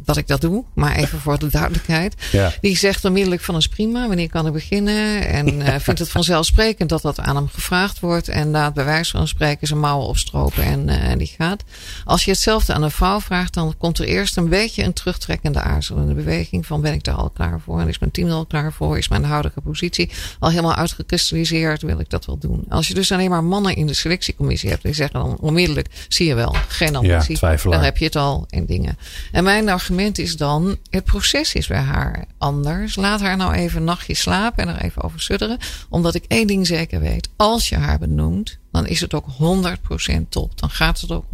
[0.05, 2.15] dat ik dat doe, maar even voor de duidelijkheid.
[2.31, 2.53] Ja.
[2.61, 5.27] Die zegt onmiddellijk van is prima, wanneer kan ik beginnen?
[5.27, 8.27] En uh, vindt het vanzelfsprekend dat dat aan hem gevraagd wordt.
[8.27, 11.63] En laat bij wijze van spreken zijn mouwen opstropen en uh, die gaat.
[12.05, 15.59] Als je hetzelfde aan een vrouw vraagt, dan komt er eerst een beetje een terugtrekkende
[15.59, 16.65] aarzelende beweging.
[16.65, 17.79] Van ben ik daar al klaar voor?
[17.79, 18.97] En is mijn team er al klaar voor?
[18.97, 21.81] Is mijn huidige positie al helemaal uitgekristalliseerd?
[21.81, 22.65] Wil ik dat wel doen?
[22.69, 26.27] Als je dus alleen maar mannen in de selectiecommissie hebt, die zeggen dan onmiddellijk, zie
[26.27, 27.37] je wel, geen ambitie.
[27.41, 28.97] Ja, dan heb je het al in dingen.
[29.31, 32.95] En mijn argument is dan, het proces is bij haar anders.
[32.95, 35.57] Laat haar nou even een nachtje slapen en er even over sudderen.
[35.89, 37.29] Omdat ik één ding zeker weet.
[37.35, 40.59] Als je haar benoemt, dan is het ook 100% top.
[40.59, 41.25] Dan gaat het ook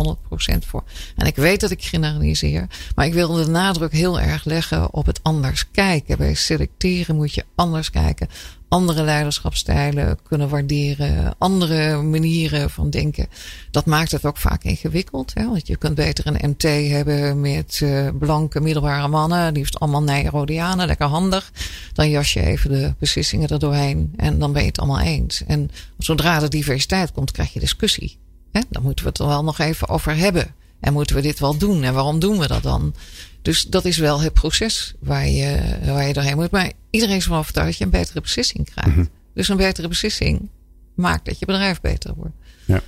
[0.53, 0.83] 100% voor.
[1.15, 2.67] En ik weet dat ik generaliseer.
[2.95, 6.17] Maar ik wil de nadruk heel erg leggen op het anders kijken.
[6.17, 8.27] Bij selecteren moet je anders kijken
[8.71, 13.27] andere leiderschapstijlen kunnen waarderen, andere manieren van denken.
[13.71, 15.31] Dat maakt het ook vaak ingewikkeld.
[15.33, 15.45] Hè?
[15.45, 16.61] Want je kunt beter een MT
[16.91, 21.51] hebben met uh, blanke middelbare mannen, liefst allemaal Nijrodianen, lekker handig.
[21.93, 25.43] Dan jas je even de beslissingen er doorheen en dan ben je het allemaal eens.
[25.47, 28.17] En zodra de diversiteit komt, krijg je discussie.
[28.51, 28.61] Hè?
[28.69, 30.55] Dan moeten we het er wel nog even over hebben.
[30.79, 31.83] En moeten we dit wel doen?
[31.83, 32.93] En waarom doen we dat dan?
[33.41, 36.51] Dus dat is wel het proces waar je, waar je doorheen moet.
[36.51, 38.89] Maar iedereen is ervan overtuigd dat je een betere beslissing krijgt.
[38.89, 39.09] Mm -hmm.
[39.33, 40.49] Dus een betere beslissing
[40.95, 42.35] maakt dat je bedrijf beter wordt.
[42.65, 42.81] Ja.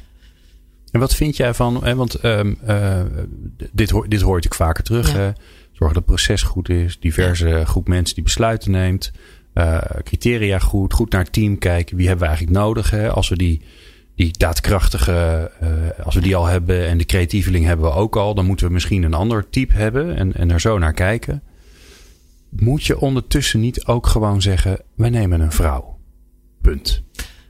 [0.92, 3.02] En wat vind jij van, hè, want um, uh,
[3.72, 5.14] dit, hoor, dit hoor ik vaker terug.
[5.14, 5.34] Ja.
[5.72, 7.66] Zorg dat het proces goed is, diverse ja.
[7.66, 9.12] groep mensen die besluiten neemt.
[9.54, 11.98] Uh, criteria goed, goed naar het team kijken.
[11.98, 12.90] Wie hebben we eigenlijk nodig?
[12.90, 13.10] Hè?
[13.12, 13.62] Als we die
[14.16, 15.70] die daadkrachtige, uh,
[16.06, 18.74] als we die al hebben en de creatieveling hebben we ook al, dan moeten we
[18.74, 21.44] misschien een ander type hebben en, en er zo naar kijken.
[22.50, 26.00] Moet je ondertussen niet ook gewoon zeggen: wij nemen een vrouw.
[26.62, 27.04] Punt.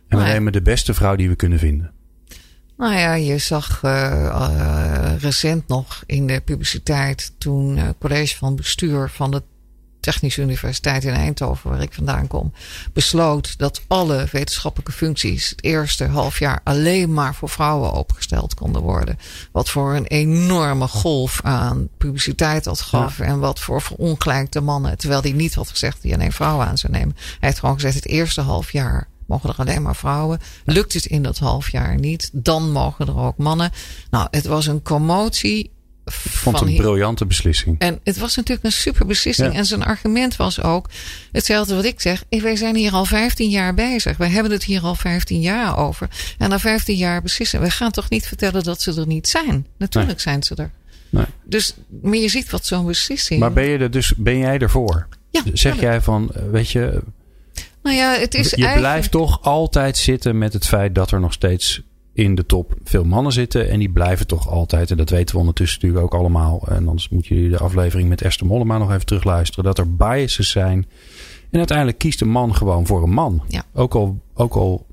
[0.07, 0.31] En we ja.
[0.31, 1.91] nemen de beste vrouw die we kunnen vinden.
[2.77, 8.55] Nou ja, je zag uh, uh, recent nog in de publiciteit toen het college van
[8.55, 9.43] bestuur van de
[10.03, 12.53] Technische Universiteit in Eindhoven, waar ik vandaan kom,
[12.93, 18.81] besloot dat alle wetenschappelijke functies het eerste half jaar alleen maar voor vrouwen opgesteld konden
[18.81, 19.19] worden.
[19.51, 23.23] Wat voor een enorme golf aan publiciteit dat gaf ja.
[23.23, 24.97] en wat voor verongelijkte mannen.
[24.97, 27.15] Terwijl hij niet had gezegd dat hij alleen vrouwen aan zou nemen.
[27.15, 30.39] Hij heeft gewoon gezegd het eerste half jaar mogen er alleen maar vrouwen.
[30.65, 33.71] Lukt het in dat half jaar niet, dan mogen er ook mannen.
[34.09, 35.72] Nou, het was een commotie
[36.05, 37.79] ik vond het een briljante beslissing.
[37.79, 39.51] En het was natuurlijk een super beslissing.
[39.51, 39.57] Ja.
[39.57, 40.89] En zijn argument was ook
[41.31, 42.23] hetzelfde wat ik zeg.
[42.29, 44.17] Wij zijn hier al 15 jaar bezig.
[44.17, 46.09] Wij hebben het hier al 15 jaar over.
[46.37, 47.61] En na 15 jaar beslissen.
[47.61, 49.67] We gaan toch niet vertellen dat ze er niet zijn.
[49.77, 50.21] Natuurlijk nee.
[50.21, 50.71] zijn ze er.
[51.09, 51.25] Nee.
[51.43, 53.39] Dus, maar je ziet wat zo'n beslissing.
[53.39, 55.07] Maar ben, je er dus, ben jij ervoor?
[55.29, 57.01] Ja, zeg jij van, weet je.
[57.83, 58.79] Nou ja, het is je eigenlijk...
[58.79, 61.81] blijft toch altijd zitten met het feit dat er nog steeds
[62.13, 63.69] in de top veel mannen zitten.
[63.69, 66.63] En die blijven toch altijd, en dat weten we ondertussen natuurlijk ook allemaal.
[66.67, 69.63] En anders moet jullie de aflevering met Esther Mollema nog even terugluisteren.
[69.63, 70.87] Dat er biases zijn.
[71.49, 73.43] En uiteindelijk kiest een man gewoon voor een man.
[73.47, 73.63] Ja.
[73.73, 74.85] Ook, al, ook al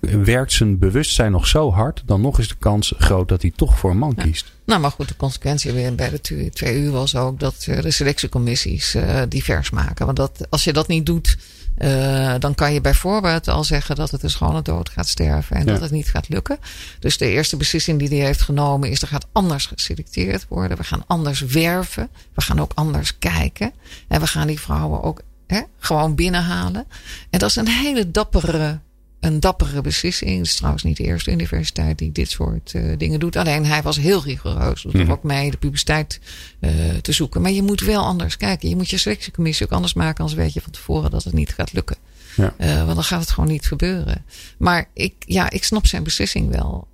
[0.00, 2.02] werkt zijn bewustzijn nog zo hard.
[2.06, 4.22] Dan nog is de kans groot dat hij toch voor een man ja.
[4.22, 4.52] kiest.
[4.64, 8.94] Nou, maar goed, de consequentie weer bij de twee uur was ook dat de selectiecommissies
[8.94, 10.04] uh, divers maken.
[10.04, 11.36] Want dat, als je dat niet doet,
[11.78, 15.64] uh, dan kan je bijvoorbeeld al zeggen dat het een schone dood gaat sterven en
[15.64, 15.72] ja.
[15.72, 16.58] dat het niet gaat lukken.
[16.98, 20.76] Dus de eerste beslissing die hij heeft genomen is: er gaat anders geselecteerd worden.
[20.76, 22.08] We gaan anders werven.
[22.34, 23.72] We gaan ook anders kijken.
[24.08, 26.86] En we gaan die vrouwen ook hè, gewoon binnenhalen.
[27.30, 28.78] En dat is een hele dappere
[29.20, 30.36] een dappere beslissing.
[30.36, 33.36] Het is trouwens niet de eerste universiteit die dit soort uh, dingen doet.
[33.36, 34.84] Alleen hij was heel rigoureus.
[34.84, 35.10] Om mm.
[35.10, 36.20] ook mee de publiciteit
[36.60, 36.70] uh,
[37.02, 37.42] te zoeken.
[37.42, 38.68] Maar je moet wel anders kijken.
[38.68, 40.20] Je moet je selectiecommissie ook anders maken.
[40.20, 41.96] Anders weet je van tevoren dat het niet gaat lukken.
[42.36, 42.54] Ja.
[42.60, 44.24] Uh, want dan gaat het gewoon niet gebeuren.
[44.58, 46.88] Maar ik, ja, ik snap zijn beslissing wel.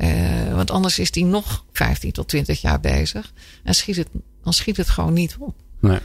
[0.55, 3.33] want anders is hij nog 15 tot 20 jaar bezig.
[3.62, 4.09] En schiet het,
[4.43, 5.55] dan schiet het gewoon niet op.
[5.81, 5.99] Nee.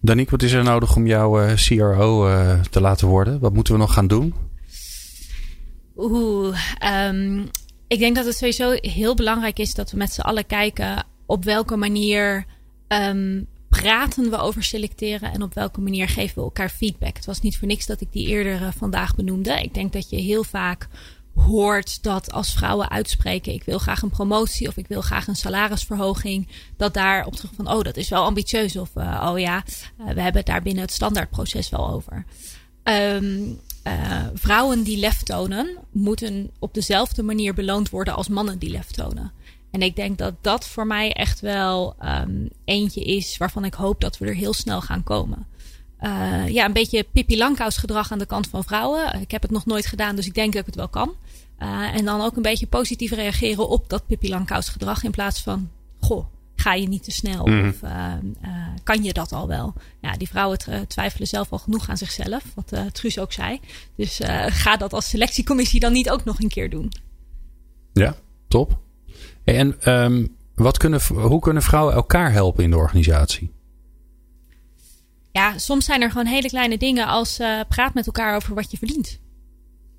[0.00, 2.28] Danique, wat is er nodig om jou CRO
[2.70, 3.40] te laten worden?
[3.40, 4.34] Wat moeten we nog gaan doen?
[6.00, 6.58] Oeh,
[7.08, 7.50] um,
[7.86, 11.44] ik denk dat het sowieso heel belangrijk is dat we met z'n allen kijken op
[11.44, 12.46] welke manier
[12.88, 17.16] um, praten we over selecteren en op welke manier geven we elkaar feedback?
[17.16, 19.62] Het was niet voor niks dat ik die eerder uh, vandaag benoemde.
[19.62, 20.88] Ik denk dat je heel vaak
[21.34, 25.36] hoort dat als vrouwen uitspreken: ik wil graag een promotie of ik wil graag een
[25.36, 29.56] salarisverhoging, dat daar op terug van: oh, dat is wel ambitieus of uh, oh ja,
[29.56, 32.24] uh, we hebben het daar binnen het standaardproces wel over.
[32.84, 33.60] Um,
[33.90, 38.90] uh, vrouwen die lef tonen, moeten op dezelfde manier beloond worden als mannen die lef
[38.90, 39.32] tonen.
[39.70, 44.00] En ik denk dat dat voor mij echt wel um, eentje is waarvan ik hoop
[44.00, 45.46] dat we er heel snel gaan komen.
[46.00, 49.20] Uh, ja, een beetje Pippi Langkous gedrag aan de kant van vrouwen.
[49.20, 51.14] Ik heb het nog nooit gedaan, dus ik denk dat ik het wel kan.
[51.58, 55.04] Uh, en dan ook een beetje positief reageren op dat Pippi Langkous gedrag.
[55.04, 55.70] In plaats van,
[56.00, 56.26] goh,
[56.60, 57.46] ga je niet te snel?
[57.46, 57.68] Mm.
[57.68, 58.14] Of uh,
[58.82, 59.74] kan je dat al wel?
[60.00, 60.58] Ja, die vrouwen
[60.88, 62.42] twijfelen zelf al genoeg aan zichzelf.
[62.54, 63.60] Wat Truus ook zei.
[63.96, 66.92] Dus ga dat als selectiecommissie dan niet ook nog een keer doen.
[67.92, 68.14] Ja,
[68.48, 68.78] top.
[69.44, 73.52] En um, wat kunnen, hoe kunnen vrouwen elkaar helpen in de organisatie?
[75.32, 78.70] Ja, soms zijn er gewoon hele kleine dingen als uh, praat met elkaar over wat
[78.70, 79.20] je verdient.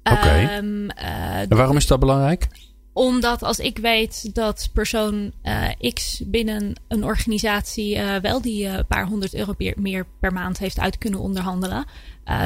[0.04, 0.16] Oké.
[0.16, 0.58] Okay.
[0.58, 2.48] Um, uh, en waarom is dat belangrijk?
[2.94, 8.80] Omdat als ik weet dat persoon uh, X binnen een organisatie uh, wel die uh,
[8.88, 11.86] paar honderd euro meer per maand heeft uit kunnen onderhandelen.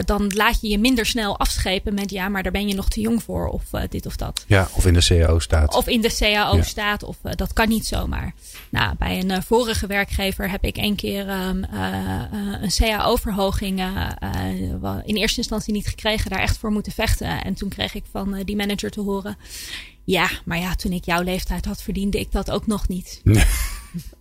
[0.05, 2.99] dan laat je je minder snel afschepen met ja, maar daar ben je nog te
[2.99, 4.45] jong voor of dit of dat.
[4.47, 5.75] Ja, of in de CAO staat.
[5.75, 6.63] Of in de CAO ja.
[6.63, 8.33] staat of dat kan niet zomaar.
[8.69, 11.65] Nou, bij een vorige werkgever heb ik één keer um,
[12.61, 13.79] een CAO-verhoging
[15.05, 17.43] in eerste instantie niet gekregen, daar echt voor moeten vechten.
[17.43, 19.37] En toen kreeg ik van die manager te horen.
[20.05, 23.21] Ja, maar ja, toen ik jouw leeftijd had, verdiende ik dat ook nog niet.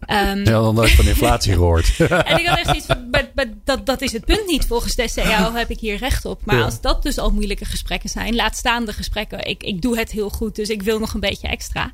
[0.08, 1.96] Um, ja, dan nooit van inflatie gehoord.
[1.98, 4.66] en ik had echt van, maar, maar dat, dat is het punt niet.
[4.66, 6.40] Volgens de CAO heb ik hier recht op.
[6.44, 6.64] Maar ja.
[6.64, 9.46] als dat dus al moeilijke gesprekken zijn, laat staan de gesprekken.
[9.46, 11.92] Ik, ik doe het heel goed, dus ik wil nog een beetje extra.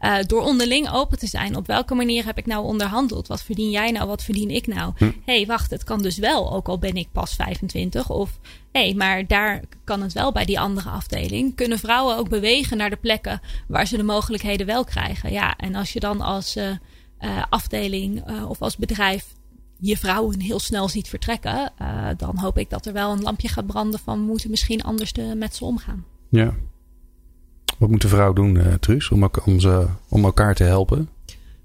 [0.00, 1.56] Uh, door onderling open te zijn.
[1.56, 3.28] Op welke manier heb ik nou onderhandeld?
[3.28, 4.06] Wat verdien jij nou?
[4.06, 4.92] Wat verdien ik nou?
[4.96, 5.10] Hm.
[5.24, 8.10] hey, wacht, het kan dus wel, ook al ben ik pas 25.
[8.10, 8.38] Of
[8.72, 11.54] hé, hey, maar daar kan het wel bij die andere afdeling.
[11.54, 15.32] Kunnen vrouwen ook bewegen naar de plekken waar ze de mogelijkheden wel krijgen?
[15.32, 16.70] Ja, en als je dan als uh,
[17.20, 19.26] uh, afdeling uh, of als bedrijf
[19.80, 23.48] je vrouwen heel snel ziet vertrekken, uh, dan hoop ik dat er wel een lampje
[23.48, 26.04] gaat branden van we moeten misschien anders de, met ze omgaan.
[26.28, 26.54] Ja.
[27.78, 31.08] Wat moet de vrouw doen, uh, Truus, om, om, ze, om elkaar te helpen?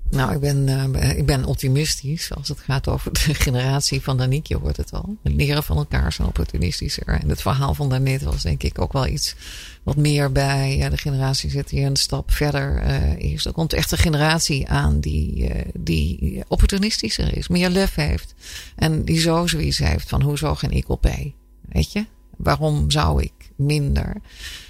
[0.09, 4.57] Nou, ik ben, uh, ik ben optimistisch als het gaat over de generatie van Danique,
[4.57, 5.17] hoort het al.
[5.23, 7.07] Het leren van elkaar zijn opportunistischer.
[7.07, 9.35] En het verhaal van daarnet was denk ik ook wel iets
[9.83, 13.45] wat meer bij ja, de generatie zit die een stap verder uh, is.
[13.45, 18.33] Er komt echt een generatie aan die, uh, die opportunistischer is, meer lef heeft.
[18.75, 21.11] En die zo zoiets heeft van hoezo geen ik op
[21.69, 22.05] Weet je?
[22.37, 24.15] Waarom zou ik minder?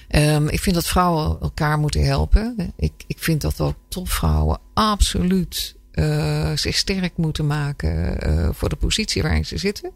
[0.10, 2.74] Um, ik vind dat vrouwen elkaar moeten helpen.
[2.78, 8.76] Ik, ik vind dat ook topvrouwen absoluut uh, zich sterk moeten maken uh, voor de
[8.76, 9.92] positie waarin ze zitten.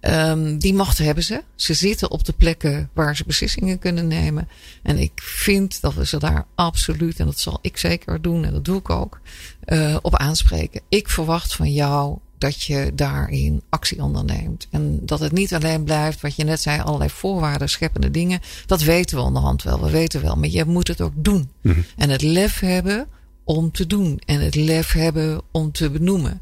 [0.00, 1.42] Um, die macht hebben ze.
[1.54, 4.48] Ze zitten op de plekken waar ze beslissingen kunnen nemen.
[4.82, 8.52] En ik vind dat we ze daar absoluut, en dat zal ik zeker doen, en
[8.52, 9.20] dat doe ik ook,
[9.66, 10.80] uh, op aanspreken.
[10.88, 14.66] Ik verwacht van jou dat je daarin actie onderneemt.
[14.70, 18.40] En dat het niet alleen blijft, wat je net zei, allerlei voorwaarden, scheppende dingen.
[18.66, 20.36] Dat weten we onderhand wel, we weten wel.
[20.36, 21.50] Maar je moet het ook doen.
[21.62, 21.84] Mm-hmm.
[21.96, 23.06] En het lef hebben
[23.44, 24.20] om te doen.
[24.26, 26.40] En het lef hebben om te benoemen.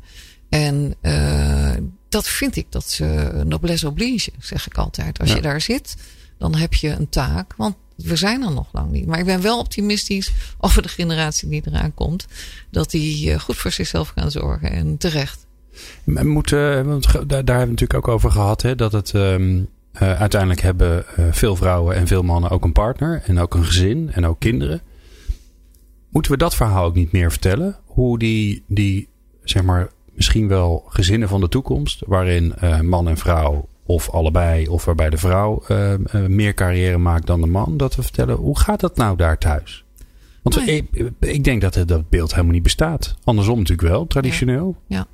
[0.49, 1.73] En uh,
[2.09, 5.19] dat vind ik dat ze noblesse oblige, zeg ik altijd.
[5.19, 5.37] Als ja.
[5.37, 5.97] je daar zit,
[6.39, 7.55] dan heb je een taak.
[7.57, 9.07] Want we zijn er nog lang niet.
[9.07, 12.27] Maar ik ben wel optimistisch over de generatie die eraan komt.
[12.71, 14.71] Dat die uh, goed voor zichzelf gaan zorgen.
[14.71, 15.47] En terecht.
[16.05, 18.63] Moet, uh, want daar, daar hebben we natuurlijk ook over gehad.
[18.63, 22.73] Hè, dat het um, uh, uiteindelijk hebben uh, veel vrouwen en veel mannen ook een
[22.73, 23.23] partner.
[23.25, 24.81] En ook een gezin en ook kinderen.
[26.11, 27.77] Moeten we dat verhaal ook niet meer vertellen?
[27.85, 29.09] Hoe die, die
[29.43, 32.03] zeg maar, misschien wel gezinnen van de toekomst.
[32.07, 34.69] Waarin man en vrouw of allebei.
[34.69, 35.63] Of waarbij de vrouw
[36.27, 37.77] meer carrière maakt dan de man.
[37.77, 39.85] Dat we vertellen, hoe gaat dat nou daar thuis?
[40.43, 40.89] Want nee.
[40.93, 43.15] ik, ik, denk dat het, dat beeld helemaal niet bestaat.
[43.25, 44.77] Andersom natuurlijk wel, traditioneel.
[44.87, 44.97] Ja.
[44.97, 45.07] ja.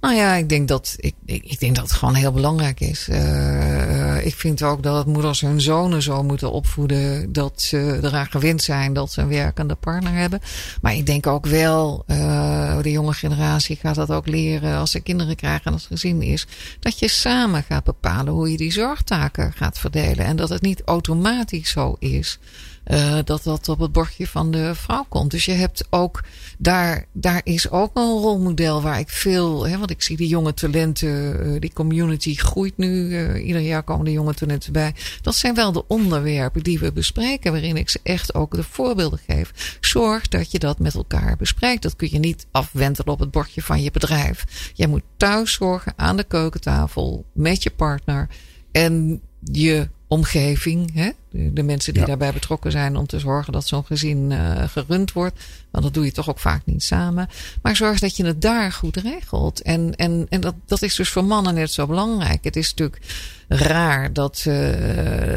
[0.00, 3.08] Nou ja, ik denk dat, ik, ik, denk dat het gewoon heel belangrijk is.
[3.10, 8.62] Uh, ik vind ook dat moeders hun zonen zo moeten opvoeden dat ze eraan gewend
[8.62, 10.40] zijn dat ze een werkende partner hebben.
[10.80, 15.00] Maar ik denk ook wel, uh, de jonge generatie gaat dat ook leren als ze
[15.00, 16.46] kinderen krijgen en als gezin is.
[16.80, 20.24] Dat je samen gaat bepalen hoe je die zorgtaken gaat verdelen.
[20.24, 22.38] En dat het niet automatisch zo is
[22.86, 25.30] uh, dat dat op het bordje van de vrouw komt.
[25.30, 26.22] Dus je hebt ook,
[26.58, 30.54] daar, daar is ook een rolmodel waar ik veel, hè, want ik zie die jonge
[30.54, 33.08] talenten, uh, die community groeit nu.
[33.08, 34.94] Uh, ieder jaar komen de jonge talenten bij.
[35.20, 39.20] Dat zijn wel de onderwerpen die we bespreken, waarin ik ze echt ook de voorbeelden
[39.26, 39.78] geef.
[39.80, 41.82] Zorg dat je dat met elkaar bespreekt.
[41.82, 44.70] Dat kun je niet afwentelen op het bordje van je bedrijf.
[44.74, 48.28] Jij moet thuis zorgen aan de keukentafel met je partner
[48.72, 51.10] en je omgeving, hè?
[51.32, 52.08] De, mensen die ja.
[52.08, 55.44] daarbij betrokken zijn om te zorgen dat zo'n gezin uh, gerund wordt.
[55.70, 57.28] Want dat doe je toch ook vaak niet samen.
[57.62, 59.62] Maar zorg dat je het daar goed regelt.
[59.62, 62.44] En, en, en dat, dat is dus voor mannen net zo belangrijk.
[62.44, 63.00] Het is natuurlijk
[63.48, 64.54] raar dat, uh,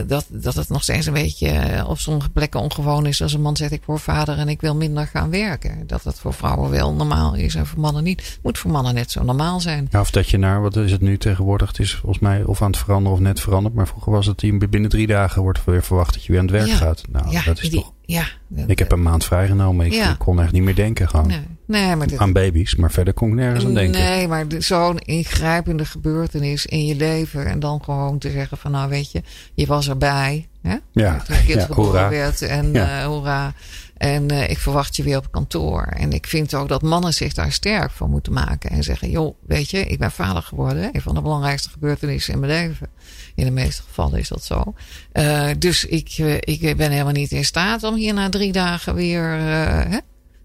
[0.08, 3.56] dat, dat het nog steeds een beetje op sommige plekken ongewoon is als een man
[3.56, 5.88] zegt ik word vader en ik wil minder gaan werken.
[5.88, 8.40] Dat dat voor vrouwen wel normaal is en voor mannen niet.
[8.42, 9.88] Moet voor mannen net zo normaal zijn.
[9.92, 11.68] Ja, of dat je naar, wat is het nu tegenwoordig?
[11.68, 13.76] Het is volgens mij of aan het veranderen of net veranderd.
[13.76, 16.56] Maar vroeger was het binnen drie dagen wordt weer verwacht dat je weer aan het
[16.56, 16.76] werk ja.
[16.76, 17.04] gaat.
[17.12, 17.94] Nou, ja, dat is die, toch.
[18.06, 18.26] Ja,
[18.68, 19.86] Ik heb een maand vrijgenomen.
[19.86, 20.12] Ik, Ja.
[20.12, 21.28] ik kon echt niet meer denken gewoon.
[21.28, 24.02] nee, nee, maar dit, Aan baby's, maar verder kon ik nergens aan denken.
[24.02, 27.46] Nee, maar zo'n ingrijpende gebeurtenis in je leven.
[27.46, 29.24] En dan gewoon te zeggen van nou weet je,
[29.54, 30.48] je was erbij.
[30.62, 30.76] Hè?
[30.92, 32.10] Ja, Toen je kind ja, geboren hoera.
[32.10, 32.42] werd.
[32.42, 33.00] En Ja.
[33.02, 33.54] eh, hoera.
[33.98, 35.84] En eh, ik verwacht je weer op kantoor.
[35.84, 38.70] En ik vind ook dat mannen zich daar sterk van moeten maken.
[38.70, 40.90] En zeggen, joh, weet je, ik ben vader geworden.
[40.92, 42.90] Een van de belangrijkste gebeurtenissen in mijn leven.
[43.36, 44.74] In de meeste gevallen is dat zo.
[45.12, 48.96] Eh, dus ik, eh, ik ben helemaal niet in staat om hier na drie dagen
[48.96, 49.98] weer eh, hè,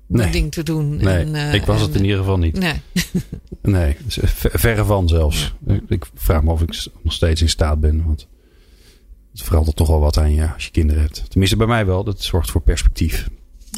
[0.06, 0.30] Nee.
[0.30, 0.96] ding te doen.
[0.96, 2.58] Nee, En, ik was en, het in ieder geval niet.
[2.58, 2.74] Nee.
[3.62, 5.54] Nee, dus, ver- verre van zelfs.
[5.88, 8.04] Ik vraag me of ik nog steeds in staat ben.
[8.04, 8.26] Want
[9.32, 11.30] het verandert toch wel wat aan je als je kinderen hebt.
[11.30, 12.04] Tenminste, bij mij wel.
[12.04, 13.28] Dat zorgt voor perspectief.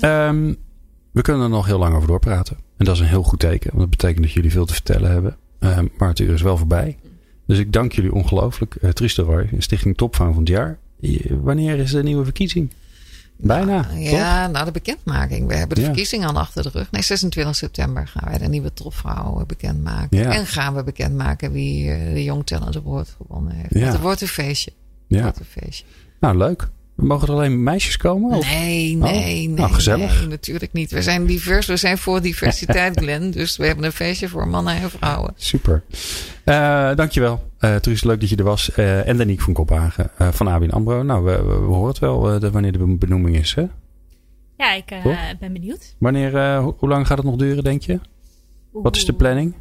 [0.01, 0.55] Ehm,
[1.13, 2.57] we kunnen er nog heel lang over doorpraten.
[2.77, 3.69] En dat is een heel goed teken.
[3.69, 5.37] Want dat betekent dat jullie veel te vertellen hebben.
[5.59, 6.99] Ehm, maar het uur is wel voorbij.
[7.47, 8.77] Dus ik dank jullie ongelooflijk.
[8.81, 10.79] Uh, Tristan Roy, Stichting Topvang van het jaar.
[11.31, 12.71] Wanneer is de nieuwe verkiezing?
[13.37, 13.87] Bijna?
[13.97, 15.47] Ja, na de bekendmaking.
[15.49, 15.87] We hebben de Ja.
[15.87, 16.91] verkiezingen al achter de rug.
[16.91, 20.19] Nee, 26 september gaan wij de nieuwe topvrouw eh, bekendmaken.
[20.19, 20.33] Ja.
[20.35, 23.75] En gaan we bekendmaken wie eh, de Young Talent Award gewonnen heeft.
[23.75, 23.87] Ja.
[23.93, 24.71] Het wordt een feestje.
[25.09, 25.23] Het Ja.
[25.23, 25.85] wordt een feestje.
[26.21, 26.69] Nou, leuk.
[27.03, 28.37] Mogen er alleen meisjes komen?
[28.37, 28.51] Of?
[28.51, 29.49] Nee, nee, nee.
[29.49, 30.19] nou, gezellig.
[30.21, 30.91] Nee, natuurlijk niet.
[30.91, 31.67] We zijn divers.
[31.67, 33.31] We zijn voor diversiteit, Glenn.
[33.31, 35.33] Dus we hebben een feestje voor mannen en vrouwen.
[35.37, 35.83] Super.
[36.45, 37.51] Eh dankjewel.
[37.59, 38.73] Eh Truus, leuk dat je er was.
[38.73, 41.03] Eh, en Danique van Kophagen eh, van ABN AMRO.
[41.03, 43.55] Nou, we, we, we horen het wel eh, de- wanneer de benoeming is.
[43.55, 43.65] Hè?
[44.57, 45.05] Ja, ik eh,
[45.41, 45.95] ben benieuwd.
[45.99, 48.01] Wanneer, eh, ho- hoe lang gaat het nog duren, denk je?
[48.73, 49.55] Wat is de planning?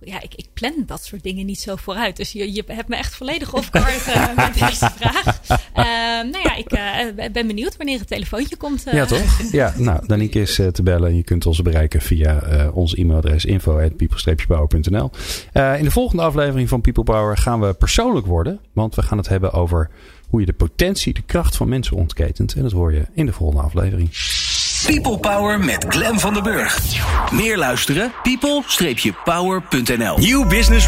[0.00, 2.16] Eh, ja, ik, ik plan dat soort dingen niet zo vooruit.
[2.16, 5.40] Dus je, je hebt me echt volledig off guard eh, met deze vraag.
[5.72, 5.84] Eh,
[6.30, 8.86] nou ja, ik eh, ben benieuwd wanneer het telefoontje komt.
[8.86, 8.94] eh.
[8.94, 9.40] Ja, toch?
[9.52, 11.16] Ja, nou, Danique is eh, te bellen.
[11.16, 15.10] Je kunt ons bereiken via eh, ons e-mailadres info.people-power.nl
[15.52, 18.60] Eh, In de volgende aflevering van People Power gaan we persoonlijk worden.
[18.72, 19.90] Want we gaan het hebben over
[20.28, 22.54] hoe je de potentie, de kracht van mensen ontketent.
[22.54, 24.08] En dat hoor je in de volgende aflevering.
[24.86, 26.78] People Power met Glen van den Burg.
[27.32, 28.12] Meer luisteren?
[28.22, 30.86] people-power.nl Nieuw Business